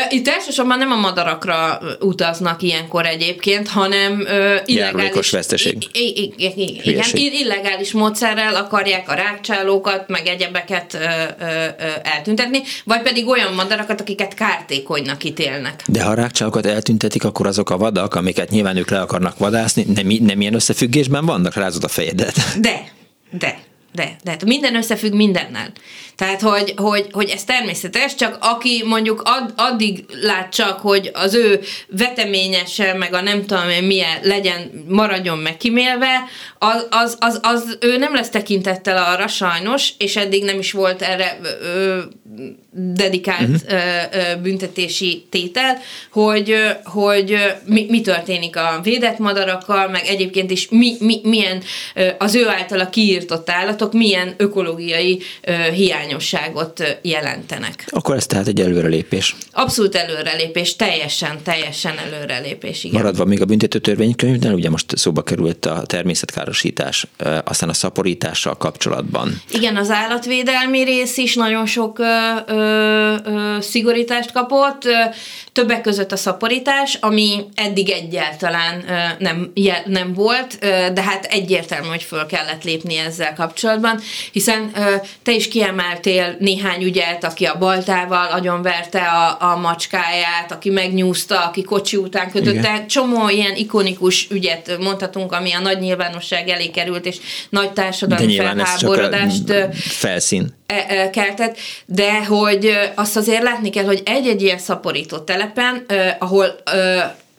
Itt 0.10 0.28
elsősorban 0.28 0.78
nem 0.78 0.92
a 0.92 0.96
madarakra 0.96 1.80
utaznak 2.00 2.62
ilyenkor 2.62 3.06
egyébként, 3.06 3.68
hanem 3.68 4.28
illegális... 4.66 5.30
Veszteség. 5.30 5.88
Igen, 5.92 7.16
illegális 7.16 7.92
módszerrel 7.92 8.56
akarják 8.56 9.10
a 9.10 9.14
rákcsálókat, 9.14 10.08
meg 10.08 10.28
egyebeket 10.28 10.98
eltüntetni, 12.04 12.62
vagy 12.84 13.02
pedig 13.02 13.28
olyan 13.28 13.54
madarakat, 13.54 14.02
akiket 14.02 14.34
kártékonynak 14.34 15.24
ítélnek. 15.24 15.84
De 15.88 16.04
ha 16.04 16.10
a 16.10 16.14
rákcsálókat 16.14 16.66
eltüntetik, 16.66 17.24
akkor 17.24 17.48
azok 17.48 17.70
a 17.70 17.78
vadak, 17.78 18.16
amiket 18.16 18.50
nyilván 18.50 18.78
ők 18.78 18.90
le 18.90 19.02
akarnak 19.02 19.38
vadászni, 19.38 19.86
nem, 19.96 20.08
nem 20.08 20.42
ilyen 20.42 20.54
összefüggésben 20.54 21.26
vannak? 21.26 21.54
Rázod 21.54 21.84
a 21.84 21.88
fejedet. 21.88 22.36
De, 22.60 22.92
de 23.32 23.58
de, 23.94 24.16
de 24.24 24.32
hát 24.32 24.46
minden 24.46 24.76
összefügg 24.76 25.14
mindennel. 25.14 25.72
Tehát, 26.16 26.42
hogy, 26.42 26.74
hogy, 26.76 27.08
hogy 27.12 27.30
ez 27.30 27.44
természetes, 27.44 28.16
csak 28.16 28.38
aki 28.42 28.84
mondjuk 28.86 29.22
ad, 29.26 29.54
addig 29.56 30.06
lát 30.22 30.54
csak, 30.54 30.80
hogy 30.80 31.12
az 31.14 31.34
ő 31.34 31.62
veteményese, 31.88 32.94
meg 32.94 33.14
a 33.14 33.22
nem 33.22 33.46
tudom 33.46 33.70
én 33.70 33.84
milyen 33.84 34.18
legyen, 34.22 34.86
maradjon 34.88 35.38
meg 35.38 35.58
kimélve, 35.58 36.24
az, 36.60 36.88
az, 36.90 37.18
az, 37.20 37.40
az 37.42 37.78
ő 37.82 37.98
nem 37.98 38.16
lesz 38.16 38.30
tekintettel 38.30 39.04
arra 39.04 39.28
sajnos, 39.28 39.90
és 39.98 40.16
eddig 40.16 40.44
nem 40.44 40.60
is 40.60 40.72
volt 40.72 41.02
erre 41.02 41.40
ö, 41.62 42.00
dedikált 42.72 43.50
uh-huh. 43.50 43.72
ö, 44.12 44.18
ö, 44.18 44.42
büntetési 44.42 45.26
tétel, 45.30 45.78
hogy, 46.12 46.56
hogy 46.84 47.38
mi, 47.66 47.86
mi 47.90 48.02
történik 48.02 48.56
a 48.56 48.80
védett 48.84 49.18
madarakkal, 49.18 49.88
meg 49.88 50.06
egyébként 50.06 50.52
is 50.52 50.70
mi, 50.70 50.96
mi, 51.00 51.20
milyen 51.24 51.64
az 52.18 52.36
ő 52.36 52.48
általa 52.48 52.90
kiírtott 52.90 53.50
állatok 53.50 53.83
milyen 53.92 54.34
ökológiai 54.38 55.22
hiány 55.74 56.04
hiányosságot 56.04 57.00
jelentenek. 57.02 57.86
Akkor 57.90 58.16
ez 58.16 58.26
tehát 58.26 58.48
egy 58.48 58.62
előrelépés. 58.62 59.36
Abszolút 59.52 59.96
előrelépés, 59.96 60.76
teljesen, 60.76 61.40
teljesen 61.44 61.94
előrelépés, 61.98 62.84
igen. 62.84 63.02
Maradva 63.02 63.26
még 63.26 63.42
a 63.42 63.46
büntető 63.46 63.80
törvénykönyvnél, 63.80 64.54
ugye 64.54 64.70
most 64.70 64.98
szóba 64.98 65.22
került 65.22 65.66
a 65.66 65.84
természetkárosítás, 65.86 67.08
aztán 67.44 67.70
a 67.70 67.74
szaporítással 67.74 68.58
kapcsolatban. 68.58 69.42
Igen, 69.52 69.76
az 69.76 69.90
állatvédelmi 69.90 70.84
rész 70.84 71.18
is 71.18 71.36
nagyon 71.36 71.66
sok 71.66 72.00
ö, 72.00 72.06
ö, 72.48 73.16
ö, 73.26 73.58
szigorítást 73.60 74.32
kapott, 74.32 74.84
többek 75.54 75.82
között 75.82 76.12
a 76.12 76.18
szaporítás, 76.18 76.98
ami 77.02 77.46
eddig 77.56 77.90
egyáltalán 77.90 78.84
nem, 79.20 79.52
nem 79.86 80.14
volt, 80.14 80.58
de 80.94 81.02
hát 81.02 81.26
egyértelmű, 81.26 81.88
hogy 81.88 82.04
föl 82.04 82.26
kellett 82.26 82.64
lépni 82.64 82.98
ezzel 82.98 83.34
kapcsolatban, 83.34 84.00
hiszen 84.32 84.72
te 85.24 85.32
is 85.32 85.48
kiemelt 85.48 86.04
említettél 86.04 86.36
néhány 86.40 86.84
ügyet, 86.84 87.24
aki 87.24 87.46
a 87.46 87.58
baltával 87.58 88.32
agyonverte 88.32 89.02
a, 89.02 89.52
a 89.52 89.58
macskáját, 89.58 90.52
aki 90.52 90.70
megnyúzta, 90.70 91.46
aki 91.46 91.64
kocsi 91.64 91.98
után 91.98 92.32
kötötte. 92.32 92.86
Csomó 92.86 93.30
ilyen 93.30 93.56
ikonikus 93.56 94.28
ügyet 94.30 94.78
mondhatunk, 94.80 95.32
ami 95.32 95.54
a 95.54 95.60
nagy 95.60 95.80
nyilvánosság 95.80 96.50
elé 96.50 96.70
került, 96.70 97.06
és 97.06 97.18
nagy 97.50 97.72
társadalmi 97.72 98.36
felháborodást 98.36 99.54
felszín 99.76 100.62
keltett, 101.12 101.58
de 101.86 102.26
hogy 102.26 102.72
azt 102.96 103.18
azért 103.18 103.44
látni 103.44 103.70
kell, 103.70 103.86
hogy 103.86 104.02
egy-egy 104.06 104.42
ilyen 104.42 104.58
szaporító 104.58 105.18
telepen, 105.18 105.86
ahol 106.20 106.56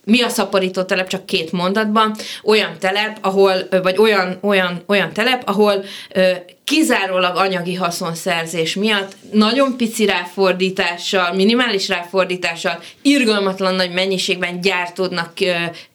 mi 0.04 0.22
a 0.22 0.28
szaporító 0.28 0.82
telep 0.82 1.08
csak 1.08 1.26
két 1.26 1.52
mondatban, 1.52 2.14
olyan 2.44 2.78
telep, 2.78 3.18
ahol, 3.20 3.52
vagy 3.82 3.98
olyan, 3.98 4.38
olyan, 4.40 4.82
olyan 4.86 5.12
telep, 5.12 5.48
ahol 5.48 5.84
kizárólag 6.64 7.36
anyagi 7.36 7.74
haszonszerzés 7.74 8.74
miatt 8.74 9.16
nagyon 9.32 9.76
pici 9.76 10.04
ráfordítással, 10.04 11.34
minimális 11.34 11.88
ráfordítással, 11.88 12.82
irgalmatlan 13.02 13.74
nagy 13.74 13.92
mennyiségben 13.92 14.60
gyártódnak 14.60 15.32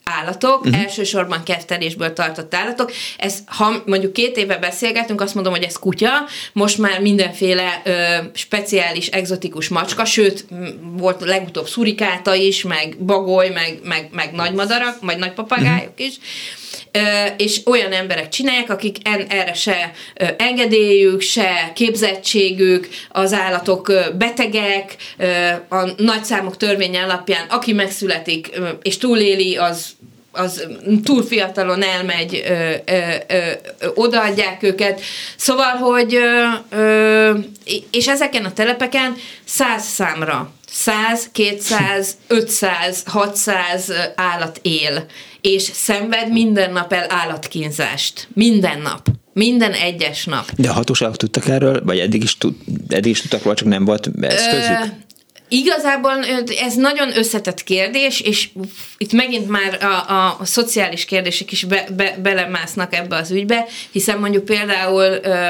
állatok, 0.04 0.66
uh-huh. 0.66 0.82
elsősorban 0.82 1.44
kettelésből 1.44 2.14
tartott 2.14 2.56
állatok. 2.56 2.92
Ez, 3.18 3.38
ha 3.46 3.84
mondjuk 3.86 4.14
két 4.14 4.38
éve 4.38 4.58
beszélgetünk, 4.58 5.22
azt 5.22 5.34
mondom, 5.34 5.54
hogy 5.54 5.64
ez 5.64 5.80
kutya, 5.80 6.12
most 6.54 6.78
már 6.78 7.02
mindenféle 7.02 7.82
ö, 7.84 8.16
speciális, 8.34 9.08
egzotikus 9.08 9.68
macska, 9.68 10.06
sőt, 10.06 10.46
volt 10.82 11.22
legutóbb 11.22 11.68
szurikáta 11.68 12.36
is, 12.36 12.64
meg 12.64 12.98
bagoly, 13.00 13.50
meg, 13.50 13.80
meg, 13.84 14.10
meg 14.12 14.32
nagymadarak, 14.32 14.98
vagy 15.02 15.18
nagypapagájok 15.18 15.92
uh-huh. 15.92 16.06
is 16.08 16.20
és 17.38 17.62
olyan 17.66 17.92
emberek 17.92 18.30
csinálják, 18.30 18.70
akik 18.70 18.98
en, 19.08 19.26
erre 19.28 19.54
se 19.54 19.92
engedélyük, 20.60 21.22
se 21.22 21.72
képzettségük, 21.76 22.88
az 23.10 23.34
állatok 23.34 23.94
betegek, 24.18 24.96
a 25.70 25.90
nagyszámok 25.98 26.58
törvény 26.58 26.98
alapján, 26.98 27.46
aki 27.50 27.74
megszületik 27.74 28.60
és 28.82 28.98
túléli, 28.98 29.58
az 29.58 29.98
az 30.32 30.68
túl 31.04 31.24
fiatalon 31.24 31.84
elmegy, 31.84 32.44
ö, 32.48 32.72
ö, 32.86 33.00
ö, 33.28 33.52
odaadják 33.96 34.64
őket. 34.64 35.02
Szóval, 35.36 35.76
hogy 35.76 36.16
ö, 36.16 36.44
ö, 36.70 37.38
és 37.92 38.08
ezeken 38.08 38.46
a 38.46 38.54
telepeken 38.54 39.16
száz 39.46 39.84
számra 39.84 40.52
100, 40.70 41.30
200, 41.32 42.18
500, 42.28 43.04
600 43.06 43.92
állat 44.16 44.60
él, 44.62 45.06
és 45.42 45.64
szenved 45.64 46.32
minden 46.32 46.72
nap 46.72 46.94
el 46.94 47.06
állatkínzást. 47.10 48.28
Minden 48.34 48.82
nap. 48.82 49.19
Minden 49.34 49.72
egyes 49.72 50.26
nap. 50.26 50.52
De 50.58 50.70
a 50.70 50.74
hatóságok 50.74 51.18
tudtak 51.18 51.48
erről, 51.48 51.82
vagy 51.84 52.00
eddig 52.00 52.24
is, 52.24 52.38
tud, 52.38 52.56
eddig 52.88 53.12
is 53.12 53.22
tudtak 53.22 53.44
róla, 53.44 53.56
csak 53.56 53.68
nem 53.68 53.86
volt 53.86 54.10
eszközük? 54.22 54.80
Ö, 54.82 55.08
Igazából 55.52 56.26
ez 56.60 56.76
nagyon 56.76 57.18
összetett 57.18 57.64
kérdés, 57.64 58.22
és 58.22 58.50
itt 58.98 59.12
megint 59.12 59.50
már 59.50 59.84
a, 59.84 60.12
a, 60.12 60.38
a 60.40 60.46
szociális 60.46 61.06
kérdések 61.06 61.52
is 61.52 61.64
be, 61.64 61.88
be, 61.96 62.18
belemásznak 62.22 62.94
ebbe 62.94 63.16
az 63.16 63.32
ügybe, 63.32 63.66
hiszen 63.92 64.20
mondjuk 64.20 64.46
például 64.46 65.20
ö, 65.24 65.48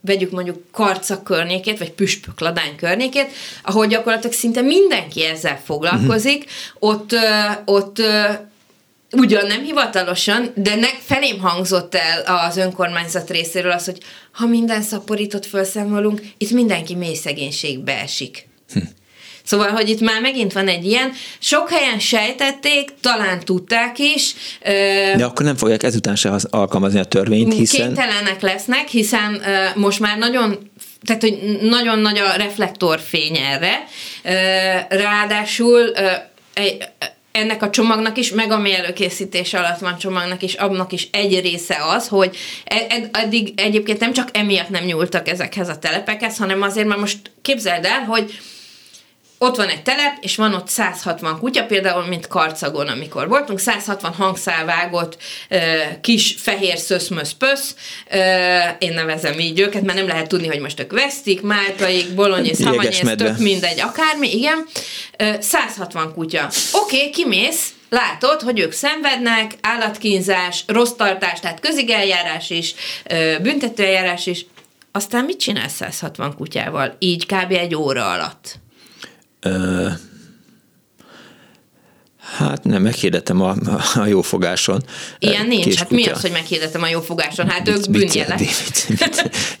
vegyük 0.00 0.30
mondjuk 0.30 0.62
Karca 0.72 1.22
környékét, 1.22 1.78
vagy 1.78 1.90
Püspök 1.90 2.40
Ladány 2.40 2.76
környékét, 2.76 3.28
ahol 3.62 3.86
gyakorlatilag 3.86 4.34
szinte 4.36 4.60
mindenki 4.60 5.24
ezzel 5.24 5.60
foglalkozik, 5.64 6.44
uh-huh. 6.44 6.90
ott, 6.90 7.12
ö, 7.12 7.18
ott 7.64 7.98
ö, 7.98 8.24
ugyan 9.12 9.46
nem 9.46 9.62
hivatalosan, 9.62 10.52
de 10.54 10.74
ne, 10.74 10.88
felém 11.00 11.40
hangzott 11.40 11.94
el 11.94 12.22
az 12.48 12.56
önkormányzat 12.56 13.30
részéről 13.30 13.72
az, 13.72 13.84
hogy 13.84 13.98
ha 14.32 14.46
minden 14.46 14.82
szaporított 14.82 15.46
felszámolunk, 15.46 16.20
itt 16.38 16.50
mindenki 16.50 16.94
mély 16.94 17.14
szegénységbe 17.14 18.00
esik. 18.00 18.48
Hm. 18.72 18.78
Szóval, 19.42 19.70
hogy 19.70 19.88
itt 19.88 20.00
már 20.00 20.20
megint 20.20 20.52
van 20.52 20.68
egy 20.68 20.84
ilyen, 20.84 21.12
sok 21.38 21.70
helyen 21.70 21.98
sejtették, 21.98 22.94
talán 23.00 23.40
tudták 23.40 23.98
is. 23.98 24.34
De 25.16 25.24
akkor 25.24 25.44
nem 25.44 25.56
fogják 25.56 25.82
ezután 25.82 26.16
se 26.16 26.32
alkalmazni 26.50 26.98
a 26.98 27.04
törvényt, 27.04 27.54
hiszen... 27.54 27.86
Kénytelenek 27.86 28.40
lesznek, 28.40 28.88
hiszen 28.88 29.42
most 29.74 30.00
már 30.00 30.18
nagyon 30.18 30.70
tehát, 31.04 31.22
hogy 31.22 31.58
nagyon 31.60 31.98
nagy 31.98 32.18
a 32.18 32.36
reflektorfény 32.36 33.36
erre. 33.36 33.84
Ráadásul 34.88 35.92
ennek 37.36 37.62
a 37.62 37.70
csomagnak 37.70 38.18
is, 38.18 38.30
meg 38.30 38.50
ami 38.50 38.74
előkészítés 38.74 39.54
alatt 39.54 39.78
van 39.78 39.98
csomagnak 39.98 40.42
is, 40.42 40.54
abnak 40.54 40.92
is 40.92 41.08
egy 41.12 41.40
része 41.40 41.76
az, 41.88 42.08
hogy 42.08 42.36
ed- 42.64 43.16
eddig 43.16 43.52
egyébként 43.56 44.00
nem 44.00 44.12
csak 44.12 44.28
emiatt 44.32 44.68
nem 44.68 44.84
nyúltak 44.84 45.28
ezekhez 45.28 45.68
a 45.68 45.78
telepekhez, 45.78 46.36
hanem 46.36 46.62
azért, 46.62 46.86
mert 46.86 47.00
most 47.00 47.18
képzeld 47.42 47.84
el, 47.84 48.00
hogy 48.00 48.38
ott 49.38 49.56
van 49.56 49.68
egy 49.68 49.82
telep, 49.82 50.16
és 50.20 50.36
van 50.36 50.54
ott 50.54 50.68
160 50.68 51.38
kutya, 51.38 51.64
például, 51.64 52.06
mint 52.06 52.26
Karcagon, 52.26 52.88
amikor 52.88 53.28
voltunk, 53.28 53.58
160 53.58 54.12
hangszálvágott 54.12 55.16
kis 56.00 56.34
fehér 56.38 56.78
szöszmösz 56.78 57.32
pösz, 57.32 57.74
én 58.78 58.92
nevezem 58.92 59.38
így 59.38 59.60
őket, 59.60 59.82
mert 59.82 59.98
nem 59.98 60.06
lehet 60.06 60.28
tudni, 60.28 60.46
hogy 60.46 60.60
most 60.60 60.80
ők 60.80 60.92
vesztik, 60.92 61.42
máltaik, 61.42 62.14
bolonyész, 62.14 62.64
hamanyész, 62.64 63.02
tök 63.16 63.38
mindegy, 63.38 63.80
akármi, 63.80 64.36
igen, 64.36 64.66
160 65.40 66.12
kutya. 66.14 66.48
Oké, 66.72 66.96
okay, 66.96 67.10
kimész, 67.10 67.70
látod, 67.88 68.40
hogy 68.40 68.58
ők 68.58 68.72
szenvednek, 68.72 69.52
állatkínzás, 69.60 70.64
rossz 70.66 70.92
tartás, 70.96 71.40
tehát 71.40 71.60
közigeljárás 71.60 72.50
is, 72.50 72.74
büntetőeljárás 73.42 74.26
is, 74.26 74.46
aztán 74.92 75.24
mit 75.24 75.38
csinál 75.38 75.68
160 75.68 76.34
kutyával? 76.34 76.96
Így 76.98 77.26
kb. 77.26 77.52
egy 77.52 77.74
óra 77.74 78.10
alatt 78.10 78.64
uh, 79.46 79.96
Hát 82.36 82.64
nem, 82.64 82.82
meghirdettem 82.82 83.40
a, 83.40 83.54
a 83.94 84.06
jófogáson. 84.06 84.82
Ilyen 85.18 85.46
nincs. 85.46 85.74
Hát 85.74 85.90
mi 85.90 86.06
az, 86.06 86.20
hogy 86.20 86.30
meghirdetem 86.30 86.82
a 86.82 86.88
jófogáson? 86.88 87.48
Hát 87.48 87.68
ők 87.68 87.90
bűnjelek. 87.90 88.40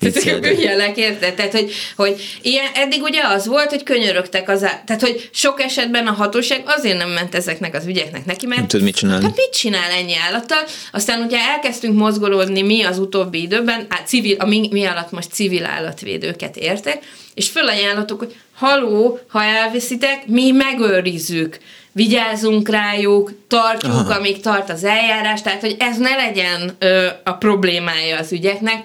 ők 0.00 0.40
bűnjelek, 0.40 0.96
érted? 0.96 1.34
Tehát, 1.34 1.52
hogy, 1.52 1.72
hogy 1.96 2.38
ilyen, 2.42 2.66
eddig 2.74 3.02
ugye 3.02 3.20
az 3.22 3.46
volt, 3.46 3.70
hogy 3.70 3.82
könyörögtek 3.82 4.48
az, 4.48 4.60
tehát, 4.60 5.00
hogy 5.00 5.28
sok 5.32 5.60
esetben 5.60 6.06
a 6.06 6.12
hatóság 6.12 6.62
azért 6.66 6.98
nem 6.98 7.10
ment 7.10 7.34
ezeknek 7.34 7.74
az 7.74 7.86
ügyeknek 7.86 8.24
neki, 8.24 8.46
mert 8.46 8.60
nem 8.60 8.68
tud 8.68 8.82
mit 8.82 8.96
csinálni. 8.96 9.24
Hát 9.24 9.36
mit 9.36 9.52
csinál 9.52 9.90
ennyi 9.90 10.16
állattal? 10.16 10.64
Aztán 10.92 11.22
ugye 11.22 11.38
elkezdtünk 11.38 11.98
mozgolódni 11.98 12.62
mi 12.62 12.82
az 12.82 12.98
utóbbi 12.98 13.42
időben, 13.42 13.86
hát 13.88 14.06
civil, 14.06 14.36
a 14.38 14.46
mi, 14.46 14.68
mi 14.70 14.84
alatt 14.84 15.10
most 15.10 15.32
civil 15.32 15.64
állatvédőket 15.64 16.56
értek, 16.56 16.98
és 17.34 17.48
fölajánlatok, 17.48 18.18
hogy 18.18 18.34
haló, 18.54 19.18
ha 19.28 19.42
elviszitek, 19.42 20.26
mi 20.26 20.50
megőrizzük 20.50 21.58
vigyázzunk 21.96 22.68
rájuk, 22.68 23.32
tartjuk, 23.48 23.92
Aha. 23.92 24.14
amíg 24.14 24.40
tart 24.40 24.70
az 24.70 24.84
eljárás, 24.84 25.42
tehát 25.42 25.60
hogy 25.60 25.76
ez 25.78 25.98
ne 25.98 26.14
legyen 26.14 26.76
ö, 26.78 27.06
a 27.24 27.32
problémája 27.32 28.18
az 28.18 28.32
ügyeknek, 28.32 28.84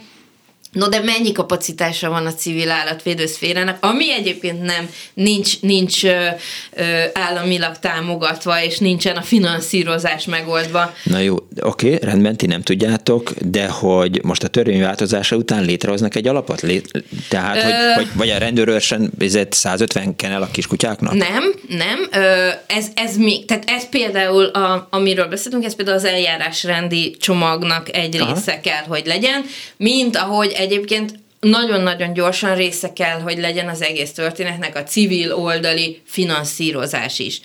No 0.71 0.87
de 0.87 0.99
mennyi 0.99 1.31
kapacitása 1.31 2.09
van 2.09 2.25
a 2.25 2.33
civil 2.33 2.71
állatvédő 2.71 3.25
szférának, 3.25 3.77
ami 3.81 4.13
egyébként 4.13 4.61
nem, 4.61 4.89
nincs, 5.13 5.61
nincs 5.61 6.05
ö, 6.05 6.27
ö, 6.75 7.03
államilag 7.13 7.77
támogatva, 7.79 8.63
és 8.63 8.77
nincsen 8.77 9.15
a 9.15 9.21
finanszírozás 9.21 10.25
megoldva. 10.25 10.93
Na 11.03 11.17
jó, 11.17 11.35
oké, 11.61 11.97
rendben, 12.01 12.37
ti 12.37 12.45
nem 12.45 12.61
tudjátok, 12.61 13.31
de 13.39 13.67
hogy 13.67 14.23
most 14.23 14.43
a 14.43 14.47
törvény 14.47 14.81
változása 14.81 15.35
után 15.35 15.63
létrehoznak 15.63 16.15
egy 16.15 16.27
alapot? 16.27 16.61
Lé, 16.61 16.81
tehát, 17.29 17.55
ö... 17.55 17.61
hogy, 17.61 17.93
hogy, 17.95 18.07
vagy 18.13 18.29
a 18.29 18.37
rendőrőrsen 18.37 19.11
150 19.49 20.15
kenel 20.15 20.41
a 20.41 20.47
kiskutyáknak? 20.51 21.13
Nem, 21.13 21.53
nem, 21.67 22.07
ö, 22.11 22.49
ez, 22.67 22.85
ez 22.93 23.17
még, 23.17 23.45
tehát 23.45 23.63
ez 23.67 23.89
például, 23.89 24.45
a, 24.45 24.87
amiről 24.91 25.27
beszélünk, 25.27 25.65
ez 25.65 25.75
például 25.75 25.97
az 25.97 26.05
eljárásrendi 26.05 27.15
csomagnak 27.19 27.95
egy 27.95 28.21
Aha. 28.21 28.33
része 28.33 28.59
kell, 28.59 28.83
hogy 28.87 29.05
legyen, 29.05 29.45
mint 29.77 30.15
ahogy 30.15 30.59
egyébként 30.61 31.19
nagyon-nagyon 31.39 32.13
gyorsan 32.13 32.55
része 32.55 32.93
kell, 32.93 33.19
hogy 33.19 33.37
legyen 33.37 33.69
az 33.69 33.81
egész 33.81 34.11
történetnek 34.11 34.75
a 34.75 34.83
civil 34.83 35.33
oldali 35.33 36.01
finanszírozás 36.05 37.19
is. 37.19 37.41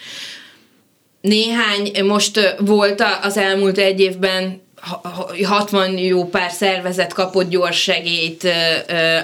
Néhány, 1.21 2.05
most 2.05 2.57
volt 2.59 3.05
az 3.23 3.37
elmúlt 3.37 3.79
egy 3.79 4.01
évben 4.01 4.63
60 5.45 5.99
jó 5.99 6.25
pár 6.25 6.51
szervezet 6.51 7.13
kapott 7.13 7.49
gyors 7.49 7.83
segélyt, 7.83 8.49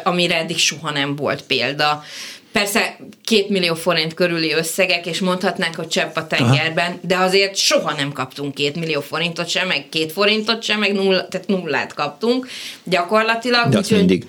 amire 0.02 0.36
eddig 0.36 0.58
soha 0.58 0.90
nem 0.90 1.16
volt 1.16 1.42
példa. 1.42 2.04
Persze 2.52 2.96
két 3.24 3.48
millió 3.48 3.74
forint 3.74 4.14
körüli 4.14 4.52
összegek, 4.52 5.06
és 5.06 5.20
mondhatnánk, 5.20 5.74
hogy 5.74 5.88
csepp 5.88 6.16
a 6.16 6.26
tengerben, 6.26 6.86
Aha. 6.86 6.98
de 7.02 7.16
azért 7.16 7.56
soha 7.56 7.92
nem 7.92 8.12
kaptunk 8.12 8.54
két 8.54 8.76
millió 8.76 9.00
forintot 9.00 9.48
sem, 9.48 9.66
meg 9.66 9.88
két 9.88 10.12
forintot 10.12 10.62
sem, 10.62 10.78
meg 10.78 10.92
nulla, 10.92 11.28
tehát 11.28 11.46
nullát 11.46 11.94
kaptunk 11.94 12.48
gyakorlatilag. 12.84 13.68
De 13.68 13.78
azt 13.78 13.92
úgy, 13.92 13.98
mindig. 13.98 14.26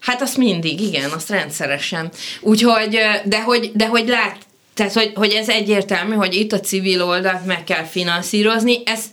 Hát 0.00 0.22
azt 0.22 0.36
mindig, 0.36 0.80
igen, 0.80 1.10
azt 1.10 1.28
rendszeresen. 1.30 2.10
Úgyhogy, 2.40 2.98
de 3.24 3.42
hogy, 3.42 3.70
de 3.74 3.86
hogy 3.86 4.08
lát, 4.08 4.36
tehát, 4.74 4.92
hogy, 4.92 5.12
hogy 5.14 5.32
ez 5.32 5.48
egyértelmű, 5.48 6.14
hogy 6.14 6.34
itt 6.34 6.52
a 6.52 6.60
civil 6.60 7.02
oldalt 7.02 7.46
meg 7.46 7.64
kell 7.64 7.84
finanszírozni, 7.84 8.82
ez 8.84 9.04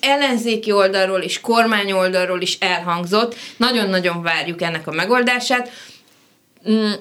ellenzéki 0.00 0.72
oldalról 0.72 1.22
is, 1.22 1.40
kormány 1.40 1.92
oldalról 1.92 2.40
is 2.40 2.56
elhangzott, 2.60 3.36
nagyon-nagyon 3.56 4.22
várjuk 4.22 4.62
ennek 4.62 4.86
a 4.86 4.92
megoldását, 4.92 5.70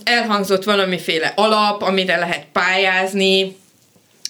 elhangzott 0.04 0.64
valamiféle 0.64 1.34
alap, 1.36 1.82
amire 1.82 2.18
lehet 2.18 2.46
pályázni, 2.52 3.56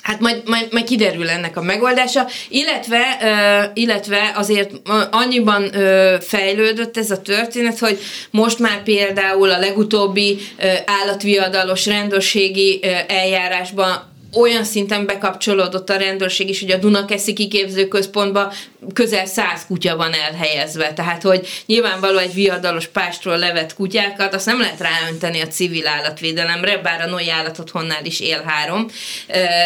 Hát 0.05 0.19
majd, 0.19 0.41
majd, 0.45 0.67
majd 0.71 0.85
kiderül 0.85 1.29
ennek 1.29 1.57
a 1.57 1.61
megoldása, 1.61 2.27
illetve, 2.49 3.17
uh, 3.21 3.71
illetve 3.73 4.31
azért 4.35 4.71
annyiban 5.11 5.63
uh, 5.63 6.19
fejlődött 6.19 6.97
ez 6.97 7.11
a 7.11 7.21
történet, 7.21 7.79
hogy 7.79 7.99
most 8.31 8.59
már 8.59 8.83
például 8.83 9.51
a 9.51 9.59
legutóbbi 9.59 10.37
uh, 10.57 10.73
állatviadalos 10.85 11.85
rendőrségi 11.85 12.79
uh, 12.83 12.91
eljárásban 13.07 14.14
olyan 14.35 14.63
szinten 14.63 15.05
bekapcsolódott 15.05 15.89
a 15.89 15.97
rendőrség 15.97 16.49
is, 16.49 16.59
hogy 16.59 16.71
a 16.71 16.77
Dunakeszi 16.77 17.33
kiképzőközpontba 17.33 18.53
közel 18.93 19.25
száz 19.25 19.65
kutya 19.67 19.95
van 19.95 20.13
elhelyezve. 20.13 20.93
Tehát, 20.93 21.21
hogy 21.21 21.47
nyilvánvaló 21.65 22.17
egy 22.17 22.33
viadalos 22.33 22.87
pástról 22.87 23.37
levett 23.37 23.73
kutyákat, 23.73 24.33
azt 24.33 24.45
nem 24.45 24.59
lehet 24.59 24.79
ráönteni 24.79 25.41
a 25.41 25.47
civil 25.47 25.87
állatvédelemre, 25.87 26.77
bár 26.77 27.01
a 27.01 27.09
Noi 27.09 27.29
állathonnál 27.29 28.05
is 28.05 28.19
él 28.19 28.43
három, 28.45 28.87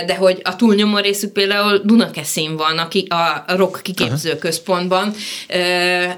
de 0.06 0.16
hogy 0.16 0.40
a 0.44 0.56
túlnyomó 0.56 0.98
részük 0.98 1.32
például 1.32 1.82
Dunakeszin 1.84 2.56
van, 2.56 2.78
aki 2.78 3.08
a 3.10 3.44
ROK 3.48 3.80
kiképzőközpontban, 3.84 5.14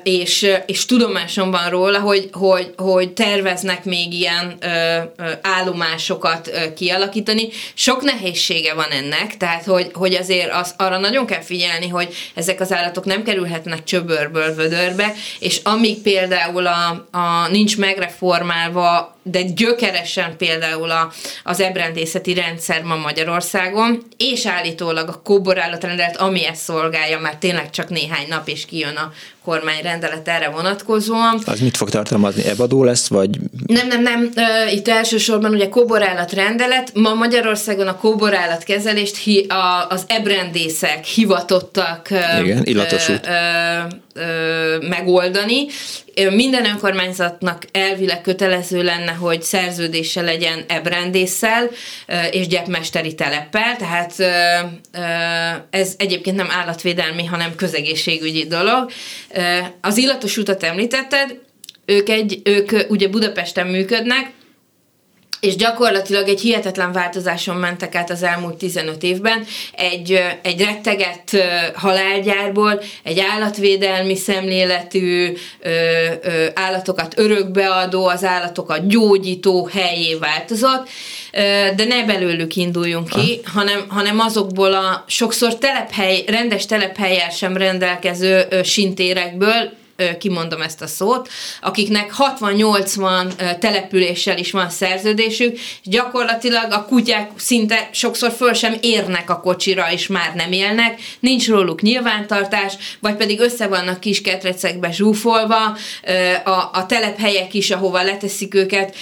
és, 0.04 0.48
és 0.66 0.86
tudomásom 0.86 1.52
van 1.52 1.70
róla, 1.70 2.00
hogy, 2.00 2.30
hogy, 2.32 2.74
hogy 2.78 3.12
terveznek 3.12 3.86
még 3.86 4.14
ilyen 4.14 4.58
állomásokat 5.42 6.52
kialakítani. 6.76 7.50
Sok 7.74 8.02
nehéz 8.02 8.40
nehézsége 8.48 8.74
van 8.74 8.90
ennek, 8.90 9.38
tehát 9.38 9.64
hogy, 9.64 9.90
hogy 9.94 10.14
azért 10.14 10.52
az, 10.52 10.74
arra 10.78 10.98
nagyon 10.98 11.26
kell 11.26 11.42
figyelni, 11.42 11.88
hogy 11.88 12.14
ezek 12.34 12.60
az 12.60 12.74
állatok 12.74 13.06
nem 13.06 13.24
kerülhetnek 13.24 13.84
csöbörből 13.84 14.56
vödörbe, 14.56 15.14
és 15.40 15.60
amíg 15.64 16.02
például 16.02 16.68
a, 16.68 17.08
a 17.12 17.48
nincs 17.48 17.78
megreformálva 17.78 19.20
de 19.24 19.42
gyökeresen 19.42 20.38
például 20.38 20.92
a, 20.92 21.12
az 21.44 21.60
ebrendészeti 21.60 22.34
rendszer 22.34 22.84
ma 22.84 22.96
Magyarországon, 22.96 24.04
és 24.18 24.46
állítólag 24.46 25.10
a 25.10 25.22
kóborállatrendelet, 25.24 26.18
ami 26.18 26.46
ezt 26.46 26.62
szolgálja, 26.62 27.20
mert 27.20 27.40
tényleg 27.40 27.70
csak 27.70 27.90
néhány 27.90 28.26
nap 28.30 28.48
is 28.48 28.66
kijön 28.66 28.96
a 28.96 29.12
kormányrendelet 29.46 30.28
erre 30.28 30.50
vonatkozóan. 30.50 31.42
Az 31.46 31.60
mit 31.60 31.78
fog 31.78 31.90
tartalmazni? 31.90 32.44
Ebadó 32.46 32.84
lesz, 32.84 33.08
vagy? 33.08 33.30
Nem, 33.66 33.88
nem, 33.88 34.02
nem. 34.02 34.32
Itt 34.72 34.88
elsősorban 34.88 35.54
ugye 35.54 35.70
kóborállatrendelet. 35.70 36.92
Ma 36.94 37.14
Magyarországon 37.14 37.88
a 37.88 37.98
kóborállatkezelést 37.98 39.18
hi, 39.18 39.46
a, 39.50 39.88
az 39.90 40.04
ebrendészek 40.08 41.06
hivatottak 41.06 42.10
Igen, 42.44 42.64
illatosult. 42.64 43.28
Ö, 43.28 43.30
ö, 43.30 44.11
megoldani, 44.90 45.66
minden 46.16 46.66
önkormányzatnak 46.66 47.66
elvileg 47.72 48.22
kötelező 48.22 48.84
lenne, 48.84 49.12
hogy 49.12 49.42
szerződése 49.42 50.22
legyen 50.22 50.64
ebrendésszel 50.68 51.70
és 52.32 52.48
gyepmesteri 52.48 53.16
teleppel, 53.16 53.76
tehát 53.76 54.16
ez 55.70 55.94
egyébként 55.98 56.36
nem 56.36 56.50
állatvédelmi, 56.52 57.26
hanem 57.26 57.56
közegészségügyi 57.56 58.46
dolog. 58.48 58.92
Az 59.82 59.98
illatos 59.98 60.38
utat 60.38 60.64
említetted, 60.64 61.40
ők, 61.86 62.10
egy, 62.10 62.42
ők 62.44 62.72
ugye 62.90 63.08
Budapesten 63.08 63.68
működnek, 63.68 64.32
és 65.42 65.56
gyakorlatilag 65.56 66.28
egy 66.28 66.42
hihetetlen 66.42 66.92
változáson 66.92 67.56
mentek 67.56 67.96
át 67.96 68.10
az 68.10 68.24
elmúlt 68.24 68.56
15 68.56 69.04
évben. 69.04 69.46
Egy, 69.72 70.22
egy 70.42 70.62
rettegett 70.62 71.38
halálgyárból 71.74 72.82
egy 73.04 73.20
állatvédelmi 73.20 74.16
szemléletű 74.16 75.34
ö, 75.60 75.70
ö, 76.22 76.46
állatokat 76.54 77.14
örökbeadó, 77.18 78.06
az 78.08 78.24
állatokat 78.24 78.88
gyógyító 78.88 79.70
helyé 79.72 80.16
változott, 80.16 80.90
de 81.76 81.86
ne 81.88 82.06
belőlük 82.06 82.56
induljunk 82.56 83.10
ki, 83.10 83.40
hanem, 83.46 83.86
hanem 83.88 84.20
azokból 84.20 84.74
a 84.74 85.04
sokszor 85.08 85.58
telephely, 85.58 86.24
rendes 86.28 86.66
telephelyel 86.66 87.30
sem 87.30 87.58
rendelkező 87.58 88.48
sintérekből, 88.64 89.80
kimondom 90.20 90.62
ezt 90.62 90.82
a 90.82 90.88
szót, 90.88 91.30
akiknek 91.62 92.14
60-80 92.40 93.58
településsel 93.60 94.38
is 94.38 94.52
van 94.52 94.70
szerződésük, 94.70 95.54
és 95.54 95.62
gyakorlatilag 95.84 96.72
a 96.72 96.86
kutyák 96.86 97.32
szinte 97.36 97.90
sokszor 97.92 98.32
föl 98.32 98.54
sem 98.54 98.76
érnek 98.82 99.30
a 99.30 99.40
kocsira, 99.40 99.92
és 99.92 100.08
már 100.08 100.34
nem 100.36 100.52
élnek, 100.52 101.00
nincs 101.20 101.48
róluk 101.48 101.82
nyilvántartás, 101.82 102.74
vagy 103.00 103.16
pedig 103.16 103.40
össze 103.40 103.68
vannak 103.68 104.00
kis 104.00 104.22
ketrecekbe 104.22 104.92
zsúfolva, 104.92 105.78
a, 106.44 106.70
a 106.74 106.86
telephelyek 106.88 107.54
is, 107.54 107.72
ahova 107.72 108.04
leteszik 108.04 108.54
őket, 108.54 108.96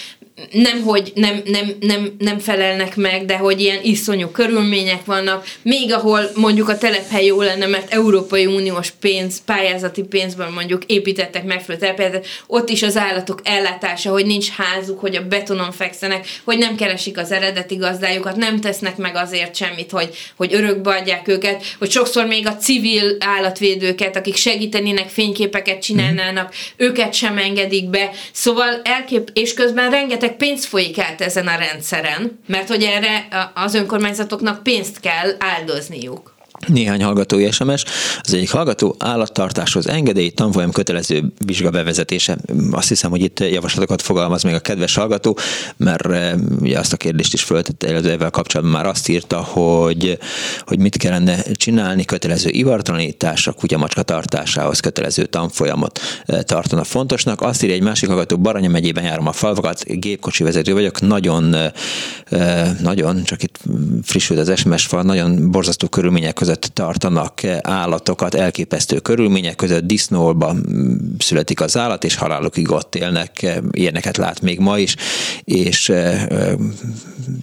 nem, 0.51 0.81
hogy 0.81 1.11
nem, 1.15 1.41
nem, 1.45 1.75
nem, 1.79 2.15
nem 2.17 2.39
felelnek 2.39 2.95
meg, 2.95 3.25
de 3.25 3.37
hogy 3.37 3.61
ilyen 3.61 3.79
iszonyú 3.83 4.27
körülmények 4.27 5.05
vannak, 5.05 5.45
még 5.61 5.93
ahol 5.93 6.21
mondjuk 6.35 6.69
a 6.69 6.77
telephely 6.77 7.25
jó 7.25 7.41
lenne, 7.41 7.65
mert 7.65 7.93
Európai 7.93 8.45
Uniós 8.45 8.91
pénz, 8.99 9.41
pályázati 9.45 10.03
pénzből 10.03 10.49
mondjuk 10.49 10.85
építettek 10.85 11.43
megfelelő 11.43 11.85
telephelyet, 11.85 12.27
ott 12.47 12.69
is 12.69 12.83
az 12.83 12.97
állatok 12.97 13.41
ellátása, 13.43 14.11
hogy 14.11 14.25
nincs 14.25 14.49
házuk, 14.49 14.99
hogy 14.99 15.15
a 15.15 15.27
betonon 15.27 15.71
fekszenek, 15.71 16.27
hogy 16.43 16.57
nem 16.57 16.75
keresik 16.75 17.17
az 17.17 17.31
eredeti 17.31 17.75
gazdájukat, 17.75 18.35
nem 18.35 18.59
tesznek 18.59 18.97
meg 18.97 19.15
azért 19.15 19.55
semmit, 19.55 19.91
hogy, 19.91 20.09
hogy 20.35 20.53
örökbe 20.53 20.95
adják 20.95 21.27
őket, 21.27 21.63
hogy 21.79 21.91
sokszor 21.91 22.25
még 22.25 22.47
a 22.47 22.55
civil 22.55 23.15
állatvédőket, 23.19 24.15
akik 24.15 24.35
segítenének, 24.35 25.09
fényképeket 25.09 25.81
csinálnának, 25.81 26.47
mm. 26.47 26.85
őket 26.85 27.13
sem 27.13 27.37
engedik 27.37 27.89
be. 27.89 28.09
Szóval 28.31 28.81
elkép, 28.83 29.29
és 29.33 29.53
közben 29.53 29.89
rengeteg 29.89 30.28
rengeteg 30.29 30.37
pénz 30.37 30.65
folyik 30.65 30.99
át 30.99 31.21
ezen 31.21 31.47
a 31.47 31.57
rendszeren, 31.57 32.39
mert 32.47 32.67
hogy 32.67 32.83
erre 32.83 33.27
az 33.53 33.73
önkormányzatoknak 33.73 34.63
pénzt 34.63 34.99
kell 34.99 35.35
áldozniuk. 35.39 36.37
Néhány 36.67 37.03
hallgatói 37.03 37.51
SMS. 37.51 37.83
Az 38.21 38.33
egyik 38.33 38.51
hallgató 38.51 38.95
állattartáshoz 38.99 39.87
engedély, 39.87 40.29
tanfolyam 40.29 40.71
kötelező 40.71 41.23
vizsga 41.45 41.69
bevezetése. 41.69 42.37
Azt 42.71 42.87
hiszem, 42.87 43.09
hogy 43.09 43.21
itt 43.21 43.39
javaslatokat 43.39 44.01
fogalmaz 44.01 44.43
meg 44.43 44.53
a 44.53 44.59
kedves 44.59 44.95
hallgató, 44.95 45.37
mert 45.77 46.05
eh, 46.05 46.33
ugye 46.59 46.79
azt 46.79 46.93
a 46.93 46.97
kérdést 46.97 47.33
is 47.33 47.43
föltette, 47.43 47.89
illetve 47.89 48.11
ezzel 48.11 48.29
kapcsolatban 48.29 48.75
már 48.75 48.85
azt 48.85 49.07
írta, 49.07 49.37
hogy, 49.37 50.17
hogy 50.65 50.79
mit 50.79 50.97
kellene 50.97 51.41
csinálni, 51.41 52.05
kötelező 52.05 52.49
ivartalanítás, 52.49 53.47
a 53.47 53.51
kutyamacska 53.51 54.03
tartásához 54.03 54.79
kötelező 54.79 55.25
tanfolyamot 55.25 55.99
eh, 56.25 56.41
tartana 56.41 56.83
fontosnak. 56.83 57.41
Azt 57.41 57.63
írja 57.63 57.75
egy 57.75 57.83
másik 57.83 58.09
hallgató, 58.09 58.37
Baranya 58.37 58.69
megyében 58.69 59.03
járom 59.03 59.27
a 59.27 59.31
falvakat, 59.31 59.83
gépkocsi 59.85 60.43
vezető 60.43 60.73
vagyok, 60.73 61.01
nagyon, 61.01 61.55
eh, 61.55 62.71
nagyon, 62.81 63.23
csak 63.23 63.43
itt 63.43 63.59
frissült 64.03 64.39
az 64.39 64.59
SMS 64.59 64.85
fal, 64.85 65.01
nagyon 65.01 65.51
borzasztó 65.51 65.87
körülmények 65.87 66.33
között 66.33 66.48
között 66.49 66.75
tartanak 66.75 67.43
állatokat, 67.61 68.35
elképesztő 68.35 68.99
körülmények 68.99 69.55
között, 69.55 69.85
disznóba 69.85 70.53
mm, 70.53 70.95
születik 71.19 71.61
az 71.61 71.77
állat, 71.77 72.03
és 72.03 72.15
halálukig 72.15 72.71
ott 72.71 72.95
élnek, 72.95 73.59
ilyeneket 73.71 74.17
lát 74.17 74.41
még 74.41 74.59
ma 74.59 74.77
is, 74.77 74.95
és 75.43 75.93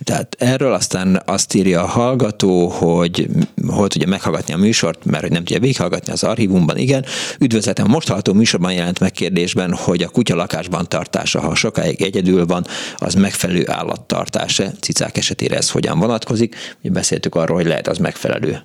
tehát 0.04 0.36
erről 0.38 0.72
aztán 0.72 1.22
azt 1.26 1.54
írja 1.54 1.82
a 1.82 1.86
hallgató, 1.86 2.68
hogy 2.68 3.28
hol 3.66 3.88
tudja 3.88 4.08
meghallgatni 4.08 4.54
a 4.54 4.56
műsort, 4.56 5.04
mert 5.04 5.22
hogy 5.22 5.30
nem 5.30 5.44
tudja 5.44 5.60
végighallgatni 5.60 6.12
az 6.12 6.24
archívumban, 6.24 6.76
igen. 6.76 7.04
Üdvözletem, 7.38 7.86
most 7.88 8.06
hallható 8.06 8.32
műsorban 8.32 8.72
jelent 8.72 9.00
meg 9.00 9.12
kérdésben, 9.12 9.74
hogy 9.74 10.02
a 10.02 10.08
kutya 10.08 10.34
lakásban 10.34 10.88
tartása, 10.88 11.40
ha 11.40 11.54
sokáig 11.54 12.02
egyedül 12.02 12.46
van, 12.46 12.66
az 12.96 13.14
megfelelő 13.14 13.64
állattartása. 13.70 14.64
Cicák 14.80 15.16
esetére 15.16 15.56
ez 15.56 15.70
hogyan 15.70 15.98
vonatkozik? 15.98 16.54
Ugye 16.80 16.90
beszéltük 16.90 17.34
arról, 17.34 17.56
hogy 17.56 17.66
lehet 17.66 17.88
az 17.88 17.98
megfelelő. 17.98 18.64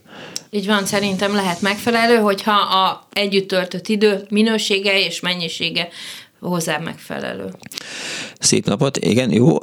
Így 0.50 0.66
van, 0.66 0.86
szerintem 0.86 1.36
lehet 1.36 1.62
megfelelő, 1.62 2.18
hogyha 2.18 2.52
a 2.52 3.08
együtt 3.14 3.48
töltött 3.48 3.88
idő 3.88 4.26
minősége 4.30 5.06
és 5.06 5.20
mennyisége 5.20 5.90
hozzá 6.50 6.78
megfelelő. 6.78 7.46
Szép 8.39 8.66
napot, 8.66 8.98
igen, 8.98 9.32
jó. 9.32 9.58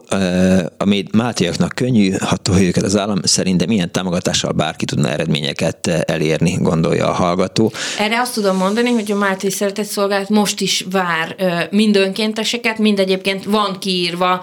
Ami 0.76 1.05
Mátiaknak 1.12 1.72
könnyű, 1.74 2.11
ha 2.11 2.61
őket 2.61 2.83
az 2.83 2.97
állam 2.97 3.18
szerint, 3.22 3.59
de 3.59 3.66
milyen 3.66 3.93
támogatással 3.93 4.53
bárki 4.53 4.85
tudna 4.85 5.09
eredményeket 5.09 5.87
elérni, 5.87 6.57
gondolja 6.61 7.09
a 7.09 7.12
hallgató. 7.12 7.72
Erre 7.99 8.20
azt 8.20 8.35
tudom 8.35 8.57
mondani, 8.57 8.91
hogy 8.91 9.12
a 9.12 9.16
Máté 9.16 9.49
Szeretett 9.49 9.85
Szolgálat 9.85 10.29
most 10.29 10.61
is 10.61 10.85
vár 10.91 11.37
mind 11.70 11.97
önkénteseket, 11.97 12.79
mind 12.79 12.99
egyébként 12.99 13.45
van 13.45 13.79
kiírva 13.79 14.43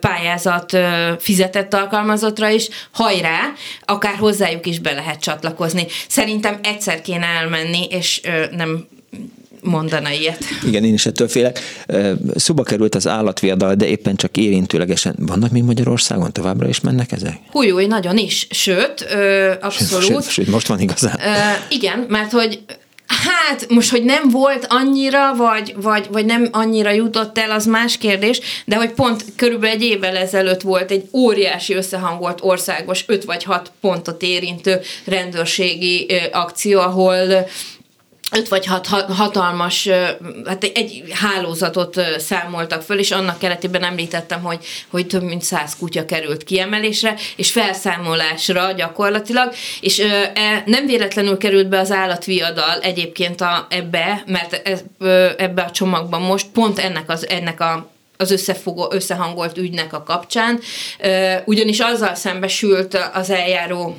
pályázat 0.00 0.76
fizetett 1.18 1.74
alkalmazottra 1.74 2.48
is, 2.48 2.68
hajrá, 2.90 3.38
akár 3.84 4.14
hozzájuk 4.14 4.66
is 4.66 4.78
be 4.78 4.92
lehet 4.92 5.20
csatlakozni. 5.20 5.86
Szerintem 6.08 6.58
egyszer 6.62 7.02
kéne 7.02 7.26
elmenni, 7.26 7.86
és 7.90 8.20
nem 8.50 8.86
mondana 9.62 10.10
ilyet. 10.10 10.44
Igen, 10.66 10.84
én 10.84 10.92
is 10.92 11.06
ettől 11.06 11.28
félek. 11.28 11.60
Szuba 12.34 12.62
került 12.62 12.94
az 12.94 13.06
állatviadal, 13.06 13.74
de 13.74 13.86
éppen 13.86 14.16
csak 14.16 14.36
érintőlegesen. 14.36 15.14
Vannak 15.18 15.50
még 15.50 15.62
Magyarországon? 15.62 16.32
Továbbra 16.32 16.68
is 16.68 16.80
mennek 16.80 17.12
ezek? 17.12 17.38
Hújúj, 17.50 17.86
nagyon 17.86 18.16
is. 18.16 18.46
Sőt, 18.50 19.06
abszolút. 19.60 20.04
Sőt, 20.04 20.22
sőt, 20.22 20.30
sőt, 20.30 20.48
most 20.48 20.66
van 20.66 20.80
igazán. 20.80 21.18
Igen, 21.68 22.06
mert 22.08 22.32
hogy 22.32 22.60
Hát, 23.24 23.68
most, 23.68 23.90
hogy 23.90 24.04
nem 24.04 24.28
volt 24.28 24.66
annyira, 24.68 25.34
vagy, 25.34 25.74
vagy, 25.76 26.06
vagy 26.10 26.24
nem 26.24 26.48
annyira 26.52 26.90
jutott 26.90 27.38
el, 27.38 27.50
az 27.50 27.66
más 27.66 27.98
kérdés, 27.98 28.40
de 28.64 28.76
hogy 28.76 28.90
pont 28.90 29.24
körülbelül 29.36 29.76
egy 29.76 29.82
évvel 29.82 30.16
ezelőtt 30.16 30.60
volt 30.60 30.90
egy 30.90 31.08
óriási 31.12 31.74
összehangolt 31.74 32.38
országos 32.42 33.04
5 33.06 33.24
vagy 33.24 33.44
6 33.44 33.72
pontot 33.80 34.22
érintő 34.22 34.80
rendőrségi 35.04 36.06
akció, 36.32 36.80
ahol 36.80 37.46
öt 38.32 38.48
vagy 38.48 38.66
hat 38.66 38.86
hatalmas, 38.86 39.88
hát 40.46 40.64
egy 40.64 41.02
hálózatot 41.10 42.00
számoltak 42.18 42.82
föl, 42.82 42.98
és 42.98 43.10
annak 43.10 43.38
keretében 43.38 43.84
említettem, 43.84 44.42
hogy, 44.42 44.64
hogy 44.88 45.06
több 45.06 45.22
mint 45.22 45.42
száz 45.42 45.76
kutya 45.76 46.04
került 46.04 46.44
kiemelésre, 46.44 47.14
és 47.36 47.52
felszámolásra 47.52 48.72
gyakorlatilag, 48.72 49.52
és 49.80 49.98
e, 49.98 50.62
nem 50.66 50.86
véletlenül 50.86 51.36
került 51.36 51.68
be 51.68 51.78
az 51.78 51.90
állatviadal 51.90 52.80
egyébként 52.80 53.40
a, 53.40 53.66
ebbe, 53.70 54.22
mert 54.26 54.68
ebbe 55.36 55.62
a 55.62 55.70
csomagban 55.70 56.20
most 56.20 56.46
pont 56.52 56.78
ennek, 56.78 57.10
az, 57.10 57.28
ennek 57.28 57.60
a 57.60 57.90
az 58.20 58.30
összefogó, 58.30 58.88
összehangolt 58.90 59.58
ügynek 59.58 59.92
a 59.92 60.02
kapcsán, 60.02 60.60
ugyanis 61.44 61.78
azzal 61.80 62.14
szembesült 62.14 62.98
az 63.14 63.30
eljáró 63.30 63.96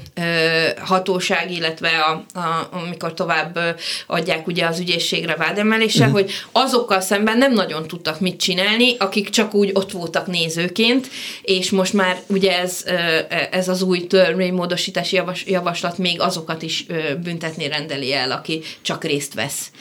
hatóság, 0.79 1.51
illetve 1.51 1.89
a, 1.89 2.39
a, 2.39 2.69
amikor 2.71 3.13
tovább 3.13 3.59
adják 4.07 4.47
ugye 4.47 4.65
az 4.65 4.79
ügyészségre 4.79 5.35
vádemelésre, 5.35 6.05
uh-huh. 6.05 6.21
hogy 6.21 6.31
azokkal 6.51 7.01
szemben 7.01 7.37
nem 7.37 7.53
nagyon 7.53 7.87
tudtak 7.87 8.19
mit 8.19 8.39
csinálni, 8.39 8.95
akik 8.97 9.29
csak 9.29 9.53
úgy 9.53 9.69
ott 9.73 9.91
voltak 9.91 10.27
nézőként, 10.27 11.07
és 11.41 11.69
most 11.69 11.93
már 11.93 12.21
ugye 12.27 12.59
ez, 12.59 12.83
ez 13.51 13.67
az 13.67 13.81
új 13.81 14.07
törvénymódosítási 14.07 15.21
javaslat 15.45 15.97
még 15.97 16.21
azokat 16.21 16.61
is 16.61 16.85
büntetni 17.23 17.67
rendeli 17.67 18.13
el, 18.13 18.31
aki 18.31 18.61
csak 18.81 19.03
részt 19.03 19.33
vesz 19.33 19.71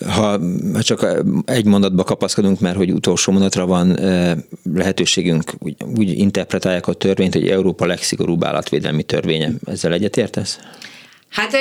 ha 0.00 0.40
csak 0.80 1.22
egy 1.44 1.64
mondatba 1.64 2.02
kapaszkodunk, 2.02 2.60
mert 2.60 2.76
hogy 2.76 2.90
utolsó 2.90 3.32
mondatra 3.32 3.63
van 3.66 3.98
lehetőségünk, 4.74 5.52
úgy, 5.58 5.76
úgy 5.96 6.18
interpretálják 6.18 6.86
a 6.86 6.92
törvényt, 6.92 7.34
hogy 7.34 7.48
Európa 7.48 7.86
legszigorúbb 7.86 8.44
állatvédelmi 8.44 9.02
törvénye. 9.02 9.50
Ezzel 9.66 9.92
egyetértesz? 9.92 10.58
Hát 11.34 11.56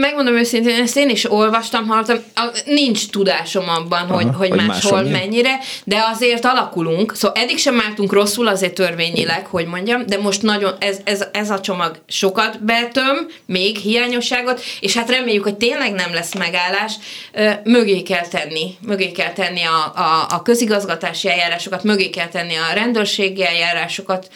megmondom 0.00 0.36
őszintén, 0.36 0.82
ezt 0.82 0.96
én 0.96 1.08
is 1.08 1.30
olvastam, 1.30 1.86
hallottam, 1.86 2.18
nincs 2.64 3.08
tudásom 3.08 3.68
abban, 3.68 4.02
Aha, 4.02 4.14
hogy, 4.14 4.28
hogy, 4.36 4.48
hogy 4.48 4.66
máshol 4.66 5.02
mennyire, 5.02 5.58
de 5.84 6.04
azért 6.12 6.44
alakulunk, 6.44 7.14
szóval 7.14 7.42
eddig 7.42 7.58
sem 7.58 7.80
álltunk 7.80 8.12
rosszul 8.12 8.48
azért 8.48 8.74
törvényileg, 8.74 9.46
hogy 9.46 9.66
mondjam, 9.66 10.06
de 10.06 10.18
most 10.18 10.42
nagyon 10.42 10.74
ez, 10.78 10.98
ez, 11.04 11.24
ez 11.32 11.50
a 11.50 11.60
csomag 11.60 11.98
sokat 12.08 12.64
betöm, 12.64 13.28
még 13.46 13.76
hiányosságot, 13.76 14.62
és 14.80 14.96
hát 14.96 15.10
reméljük, 15.10 15.42
hogy 15.42 15.56
tényleg 15.56 15.92
nem 15.92 16.12
lesz 16.12 16.34
megállás, 16.34 16.92
mögé 17.64 18.02
kell 18.02 18.26
tenni, 18.26 18.76
mögé 18.86 19.12
kell 19.12 19.32
tenni 19.32 19.62
a, 19.62 20.00
a, 20.00 20.26
a 20.30 20.42
közigazgatási 20.42 21.28
eljárásokat, 21.28 21.82
mögé 21.82 22.10
kell 22.10 22.28
tenni 22.28 22.54
a 22.54 22.74
rendőrségi 22.74 23.44
eljárásokat, 23.44 24.28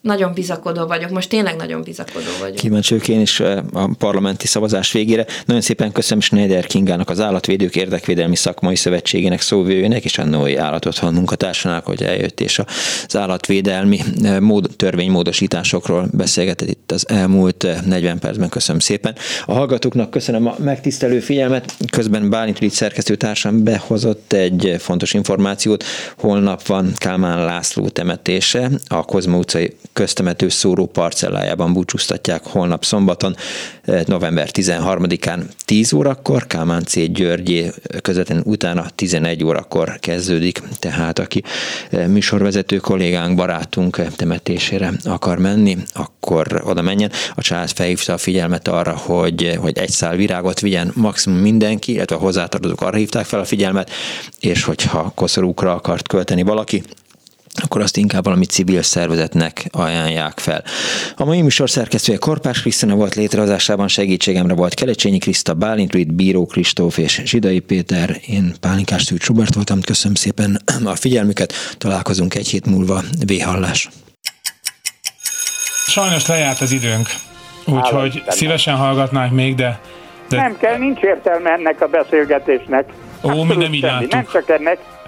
nagyon 0.00 0.32
bizakodó 0.34 0.86
vagyok, 0.86 1.10
most 1.10 1.28
tényleg 1.28 1.56
nagyon 1.56 1.82
bizakodó 1.82 2.30
vagyok. 2.40 2.56
Kíváncsi 2.56 2.94
vagyok 2.94 3.08
én 3.08 3.20
is 3.20 3.40
eh, 3.40 3.58
a 3.72 3.90
parlamenti 3.98 4.46
szavazás 4.46 4.92
végére. 4.92 5.26
Nagyon 5.44 5.62
szépen 5.62 5.92
köszönöm 5.92 6.20
Schneider 6.20 6.66
Kingának, 6.66 7.10
az 7.10 7.20
Állatvédők 7.20 7.76
Érdekvédelmi 7.76 8.36
Szakmai 8.36 8.76
Szövetségének 8.76 9.40
szóvőjének 9.40 10.04
és 10.04 10.18
a 10.18 10.24
Noé 10.24 10.56
Állatotthon 10.56 11.14
munkatársának, 11.14 11.86
hogy 11.86 12.02
eljött 12.02 12.40
és 12.40 12.58
az 13.06 13.16
állatvédelmi 13.16 14.00
eh, 14.22 14.40
mód, 14.40 14.70
törvénymódosításokról 14.76 16.08
beszélgetett 16.12 16.68
itt 16.68 16.92
az 16.92 17.08
elmúlt 17.08 17.66
40 17.86 18.04
eh, 18.04 18.18
percben. 18.18 18.48
Köszönöm 18.48 18.80
szépen. 18.80 19.14
A 19.46 19.52
hallgatóknak 19.52 20.10
köszönöm 20.10 20.46
a 20.46 20.54
megtisztelő 20.58 21.20
figyelmet. 21.20 21.74
Közben 21.90 22.30
Bálint 22.30 22.58
Rít 22.58 22.72
szerkesztőtársam 22.72 23.64
behozott 23.64 24.32
egy 24.32 24.76
fontos 24.78 25.14
információt. 25.14 25.84
Holnap 26.16 26.66
van 26.66 26.92
Kálmán 26.96 27.44
László 27.44 27.88
temetése 27.88 28.70
a 28.88 29.02
Kozma 29.02 29.36
utcai 29.36 29.76
köztemető 29.92 30.48
szóró 30.48 30.86
parcellájában 30.86 31.72
búcsúztatják 31.72 32.46
holnap 32.46 32.84
szombaton, 32.84 33.36
eh, 33.82 34.02
november 34.06 34.50
13-án 34.50 35.40
10 35.64 35.92
órakor, 35.92 36.46
Kálmán 36.46 36.84
C. 36.84 37.12
Györgyé 37.12 37.70
közvetlenül 38.02 38.42
utána 38.46 38.86
11 38.94 39.44
órakor 39.44 39.98
kezdődik, 39.98 40.62
tehát 40.78 41.18
aki 41.18 41.42
eh, 41.90 42.06
műsorvezető 42.06 42.76
kollégánk, 42.76 43.36
barátunk 43.36 44.02
temetésére 44.16 44.92
akar 45.04 45.38
menni, 45.38 45.76
akkor 45.92 46.62
oda 46.64 46.82
menjen. 46.82 47.10
A 47.34 47.40
család 47.40 47.70
felhívta 47.70 48.12
a 48.12 48.18
figyelmet 48.18 48.68
arra, 48.68 48.96
hogy, 48.96 49.56
hogy 49.60 49.78
egy 49.78 49.90
szál 49.90 50.16
virágot 50.16 50.60
vigyen 50.60 50.92
maximum 50.94 51.38
mindenki, 51.38 51.92
illetve 51.92 52.16
a 52.16 52.18
hozzátartozók 52.18 52.80
arra 52.80 52.96
hívták 52.96 53.24
fel 53.24 53.40
a 53.40 53.44
figyelmet, 53.44 53.90
és 54.40 54.62
hogyha 54.62 55.12
koszorúkra 55.14 55.74
akart 55.74 56.08
költeni 56.08 56.42
valaki, 56.42 56.82
akkor 57.62 57.80
azt 57.80 57.96
inkább 57.96 58.24
valami 58.24 58.44
civil 58.44 58.82
szervezetnek 58.82 59.68
ajánlják 59.70 60.38
fel. 60.38 60.64
A 61.16 61.24
mai 61.24 61.42
műsor 61.42 61.70
szerkesztője 61.70 62.18
Korpás 62.18 62.60
Krisztina 62.60 62.94
volt 62.94 63.14
létrehozásában 63.14 63.88
segítségemre 63.88 64.54
volt 64.54 64.74
Kelecsényi 64.74 65.18
Kriszta, 65.18 65.54
Bálint 65.54 65.92
Ruid, 65.92 66.12
Bíró 66.12 66.46
Kristóf 66.46 66.98
és 66.98 67.22
Zsidai 67.24 67.58
Péter. 67.58 68.16
Én 68.26 68.54
Pálinkás 68.60 69.02
Szűcs 69.02 69.26
Robert 69.26 69.54
voltam, 69.54 69.80
köszönöm 69.80 70.14
szépen 70.14 70.60
a 70.84 70.94
figyelmüket, 70.94 71.52
találkozunk 71.78 72.34
egy 72.34 72.48
hét 72.48 72.66
múlva, 72.66 73.02
véhallás. 73.26 73.88
Sajnos 75.86 76.26
lejárt 76.26 76.60
az 76.60 76.72
időnk, 76.72 77.06
úgyhogy 77.66 78.22
szívesen 78.28 78.76
hallgatnánk 78.76 79.32
még, 79.32 79.54
de, 79.54 79.80
de... 80.28 80.36
Nem 80.36 80.56
kell, 80.60 80.78
nincs 80.78 81.00
értelme 81.00 81.50
ennek 81.50 81.80
a 81.80 81.86
beszélgetésnek. 81.86 82.84
Ó, 83.22 83.42
mi 83.42 83.54
nem 83.54 83.72
így 83.72 83.82
Nem 84.10 84.26
csak 84.32 84.48
ennek, 84.48 84.78